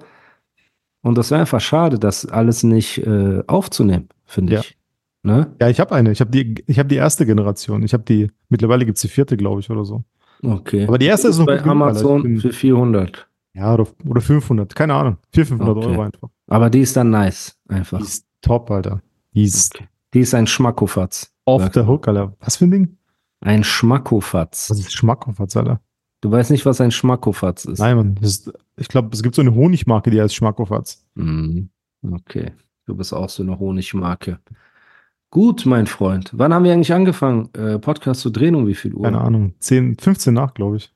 Und 1.02 1.18
das 1.18 1.32
wäre 1.32 1.42
einfach 1.42 1.60
schade, 1.62 2.00
das 2.00 2.26
alles 2.26 2.64
nicht 2.64 3.00
äh, 3.06 3.44
aufzunehmen, 3.46 4.08
finde 4.26 4.54
Ja. 4.54 4.60
ich. 4.62 4.78
Ne? 5.22 5.54
Ja, 5.62 5.70
ich 5.70 5.80
habe 5.80 5.94
eine. 5.96 6.12
Ich 6.12 6.22
habe 6.22 6.32
die, 6.32 6.64
ich 6.66 6.80
habe 6.80 6.90
die 6.90 6.96
erste 6.96 7.26
Generation. 7.26 7.84
Ich 7.84 7.94
habe 7.94 8.04
die, 8.04 8.32
mittlerweile 8.50 8.86
gibt's 8.86 9.02
die 9.02 9.08
vierte, 9.10 9.38
glaube 9.38 9.60
ich, 9.60 9.70
oder 9.70 9.86
so. 9.86 10.04
Okay. 10.44 10.86
Aber 10.88 10.98
die 10.98 11.06
erste 11.06 11.30
ist 11.30 11.38
noch 11.40 11.46
bei 11.46 11.64
Amazon 11.64 12.24
bin- 12.24 12.40
für 12.40 12.52
400. 12.54 13.28
Ja, 13.54 13.74
oder, 13.74 13.88
oder 14.08 14.22
500. 14.22 14.76
Keine 14.76 14.94
Ahnung. 14.96 15.18
400, 15.32 15.48
500 15.60 15.78
Okay. 15.78 15.88
Euro 15.94 16.02
einfach. 16.04 16.30
Aber 16.48 16.70
die 16.70 16.80
ist 16.82 16.96
dann 16.98 17.10
nice, 17.12 17.58
einfach. 17.68 18.00
Die 18.00 18.04
ist 18.04 18.26
top, 18.42 18.70
Alter. 18.72 19.02
Die 19.34 19.44
ist 19.44 19.76
Okay. 19.76 19.88
Die 20.14 20.20
ist 20.20 20.34
ein 20.36 20.46
Schmackofatz. 20.48 21.32
off 21.46 21.70
the 21.74 21.82
hook, 21.82 22.08
Alter. 22.08 22.36
Was 22.40 22.58
für 22.58 22.66
ein 22.66 22.72
Ding? 22.72 22.98
Ein 23.42 23.64
Schmackofatz. 23.64 24.70
Was 24.70 24.80
ist 24.80 24.94
Schmackhoff, 24.94 25.40
Alter? 25.40 25.82
Du 26.22 26.32
weißt 26.32 26.52
nicht, 26.52 26.66
was 26.66 26.80
ein 26.82 26.92
Schmackofatz 26.92 27.66
ist. 27.66 27.80
Nein, 27.80 27.98
Mann. 27.98 28.18
Ist, 28.22 28.52
ich 28.78 28.88
glaube, 28.88 29.10
es 29.12 29.22
gibt 29.24 29.36
so 29.36 29.42
eine 29.42 29.54
Honigmarke, 29.54 30.10
die 30.12 30.22
heißt 30.22 30.34
Schmackhoff. 30.36 30.70
Mhm. 31.16 31.70
Okay. 32.12 32.52
Du 32.86 32.96
bist 32.96 33.14
auch 33.14 33.30
so 33.30 33.44
eine 33.44 33.58
Honigmarke. 33.60 34.40
Gut, 35.34 35.66
mein 35.66 35.88
Freund. 35.88 36.30
Wann 36.34 36.54
haben 36.54 36.64
wir 36.64 36.72
eigentlich 36.72 36.94
angefangen, 36.94 37.50
äh, 37.58 37.80
Podcast 37.80 38.22
zu 38.22 38.30
drehen? 38.30 38.54
Um 38.54 38.68
wie 38.68 38.76
viel 38.76 38.94
Uhr? 38.94 39.06
Keine 39.06 39.20
Ahnung. 39.20 39.56
10, 39.62 39.98
15 39.98 40.32
nach, 40.32 40.54
glaube 40.54 40.78
ich. 40.78 40.94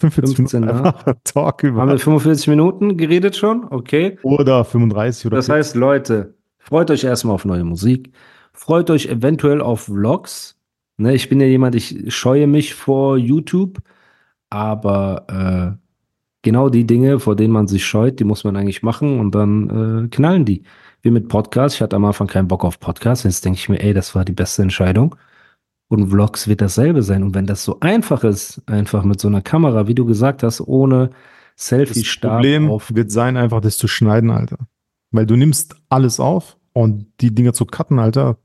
45 0.00 0.36
15 0.36 0.60
Minuten 0.62 0.82
nach. 0.82 1.04
Talk 1.22 1.62
Haben 1.62 1.76
wir 1.76 1.84
über. 1.84 1.98
45 2.00 2.48
Minuten 2.48 2.96
geredet 2.96 3.36
schon? 3.36 3.64
Okay. 3.70 4.18
Oder 4.24 4.64
35 4.64 5.26
oder 5.26 5.36
Das 5.36 5.48
heißt, 5.48 5.76
Leute, 5.76 6.34
freut 6.58 6.90
euch 6.90 7.04
erstmal 7.04 7.36
auf 7.36 7.44
neue 7.44 7.62
Musik. 7.62 8.10
Freut 8.52 8.90
euch 8.90 9.06
eventuell 9.06 9.60
auf 9.60 9.82
Vlogs. 9.82 10.58
Ne, 10.96 11.14
ich 11.14 11.28
bin 11.28 11.40
ja 11.40 11.46
jemand, 11.46 11.76
ich 11.76 12.12
scheue 12.12 12.48
mich 12.48 12.74
vor 12.74 13.16
YouTube, 13.16 13.78
aber 14.50 15.78
äh, 15.78 15.81
genau 16.42 16.68
die 16.68 16.86
Dinge, 16.86 17.20
vor 17.20 17.36
denen 17.36 17.52
man 17.52 17.68
sich 17.68 17.84
scheut, 17.84 18.20
die 18.20 18.24
muss 18.24 18.44
man 18.44 18.56
eigentlich 18.56 18.82
machen 18.82 19.20
und 19.20 19.34
dann 19.34 20.04
äh, 20.04 20.08
knallen 20.08 20.44
die. 20.44 20.62
Wie 21.00 21.10
mit 21.10 21.28
Podcast. 21.28 21.76
Ich 21.76 21.82
hatte 21.82 21.96
am 21.96 22.04
Anfang 22.04 22.28
keinen 22.28 22.48
Bock 22.48 22.64
auf 22.64 22.78
Podcast. 22.78 23.24
Jetzt 23.24 23.44
denke 23.44 23.58
ich 23.58 23.68
mir, 23.68 23.80
ey, 23.80 23.92
das 23.92 24.14
war 24.14 24.24
die 24.24 24.32
beste 24.32 24.62
Entscheidung. 24.62 25.16
Und 25.88 26.08
Vlogs 26.08 26.46
wird 26.46 26.60
dasselbe 26.60 27.02
sein. 27.02 27.22
Und 27.22 27.34
wenn 27.34 27.46
das 27.46 27.64
so 27.64 27.80
einfach 27.80 28.24
ist, 28.24 28.62
einfach 28.66 29.02
mit 29.04 29.20
so 29.20 29.28
einer 29.28 29.42
Kamera, 29.42 29.88
wie 29.88 29.94
du 29.94 30.04
gesagt 30.04 30.42
hast, 30.42 30.60
ohne 30.60 31.10
das 31.56 31.66
Selfie-Stab 31.66 32.34
Problem 32.34 32.70
auf 32.70 32.94
wird 32.94 33.10
sein, 33.10 33.36
einfach 33.36 33.60
das 33.60 33.78
zu 33.78 33.88
schneiden, 33.88 34.30
Alter. 34.30 34.58
Weil 35.10 35.26
du 35.26 35.36
nimmst 35.36 35.76
alles 35.88 36.20
auf 36.20 36.56
und 36.72 37.06
die 37.20 37.34
Dinger 37.34 37.52
zu 37.52 37.66
cutten, 37.66 37.98
Alter, 37.98 38.38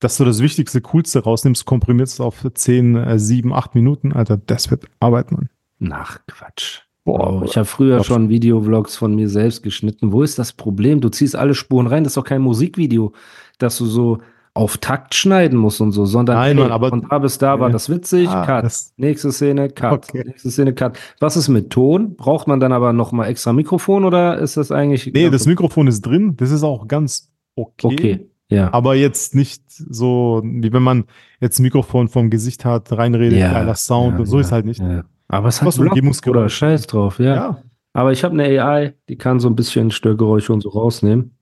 dass 0.00 0.16
du 0.16 0.24
das 0.24 0.40
Wichtigste, 0.40 0.80
Coolste 0.80 1.22
rausnimmst, 1.24 1.64
komprimierst 1.66 2.20
auf 2.20 2.46
10, 2.54 2.96
äh, 2.96 3.18
7, 3.18 3.52
8 3.52 3.74
Minuten, 3.74 4.12
Alter, 4.12 4.36
das 4.36 4.70
wird 4.70 4.86
Arbeit, 5.00 5.32
Mann. 5.32 5.50
Nach 5.78 6.20
Quatsch. 6.26 6.87
Boah, 7.08 7.42
ich 7.44 7.56
habe 7.56 7.64
früher 7.64 8.04
schon 8.04 8.28
Videovlogs 8.28 8.96
von 8.96 9.14
mir 9.14 9.28
selbst 9.28 9.62
geschnitten. 9.62 10.12
Wo 10.12 10.22
ist 10.22 10.38
das 10.38 10.52
Problem? 10.52 11.00
Du 11.00 11.08
ziehst 11.08 11.34
alle 11.36 11.54
Spuren 11.54 11.86
rein. 11.86 12.04
Das 12.04 12.10
ist 12.10 12.16
doch 12.18 12.24
kein 12.24 12.42
Musikvideo, 12.42 13.12
dass 13.58 13.78
du 13.78 13.86
so 13.86 14.18
auf 14.54 14.76
Takt 14.78 15.14
schneiden 15.14 15.56
musst 15.58 15.80
und 15.80 15.92
so, 15.92 16.04
sondern 16.04 16.36
Nein, 16.36 16.56
Mann, 16.56 16.72
aber- 16.72 16.88
von 16.88 17.06
da 17.08 17.18
bis 17.18 17.38
da 17.38 17.60
war 17.60 17.68
Nee. 17.68 17.72
das 17.74 17.88
witzig. 17.88 18.28
Ah, 18.28 18.44
cut. 18.44 18.64
das- 18.64 18.92
Nächste 18.96 19.30
Szene, 19.32 19.68
cut. 19.70 20.08
Okay. 20.08 20.24
Nächste 20.26 20.50
Szene, 20.50 20.72
cut. 20.74 20.98
Was 21.20 21.36
ist 21.36 21.48
mit 21.48 21.70
Ton? 21.70 22.16
Braucht 22.16 22.48
man 22.48 22.58
dann 22.60 22.72
aber 22.72 22.92
noch 22.92 23.12
mal 23.12 23.26
extra 23.26 23.52
Mikrofon 23.52 24.04
oder 24.04 24.36
ist 24.38 24.56
das 24.56 24.72
eigentlich? 24.72 25.10
Nee, 25.14 25.30
das 25.30 25.46
Mikrofon 25.46 25.86
ist 25.86 26.02
drin, 26.02 26.34
das 26.36 26.50
ist 26.50 26.62
auch 26.64 26.88
ganz 26.88 27.30
okay. 27.54 27.86
Okay, 27.86 28.26
ja. 28.50 28.72
Aber 28.72 28.96
jetzt 28.96 29.34
nicht 29.34 29.62
so, 29.68 30.42
wie 30.44 30.72
wenn 30.72 30.82
man 30.82 31.04
jetzt 31.40 31.60
ein 31.60 31.62
Mikrofon 31.62 32.08
vom 32.08 32.28
Gesicht 32.28 32.64
hat, 32.64 32.90
reinredet, 32.90 33.38
ja, 33.38 33.52
geiler 33.52 33.76
Sound 33.76 34.14
ja, 34.14 34.18
und 34.20 34.26
so 34.26 34.36
ja, 34.36 34.40
ist 34.40 34.50
halt 34.52 34.66
nicht. 34.66 34.80
Ja. 34.80 35.04
Aber 35.28 35.48
es 35.48 35.60
hat 35.62 35.72
so 35.72 35.82
Umgebungsgeräusche. 35.82 36.38
oder 36.40 36.48
Scheiß 36.48 36.86
drauf, 36.86 37.18
ja. 37.18 37.34
Ja. 37.34 37.62
Aber 37.92 38.12
ich 38.12 38.24
habe 38.24 38.34
eine 38.34 38.44
AI, 38.62 38.94
die 39.08 39.16
kann 39.16 39.40
so 39.40 39.48
ein 39.48 39.56
bisschen 39.56 39.90
Störgeräusche 39.90 40.52
und 40.52 40.62
so 40.62 40.70
rausnehmen. 40.70 41.36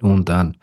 Und 0.00 0.28
dann 0.28 0.56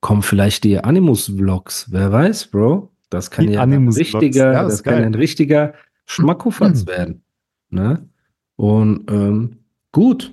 kommen 0.00 0.22
vielleicht 0.22 0.64
die 0.64 0.78
Animus-Vlogs. 0.78 1.88
Wer 1.92 2.10
weiß, 2.12 2.46
Bro? 2.48 2.90
Das 3.10 3.30
kann 3.30 3.46
Die 3.46 3.52
ja 3.54 3.62
ein 3.62 3.88
richtiger, 3.88 4.52
Ja, 4.52 4.62
das 4.64 4.82
kann 4.82 4.94
geil. 4.94 5.04
ein 5.04 5.14
richtiger 5.14 5.74
Schmackofatz 6.06 6.86
werden. 6.86 7.22
Ne? 7.70 8.08
Und 8.56 9.10
ähm, 9.10 9.58
gut. 9.92 10.32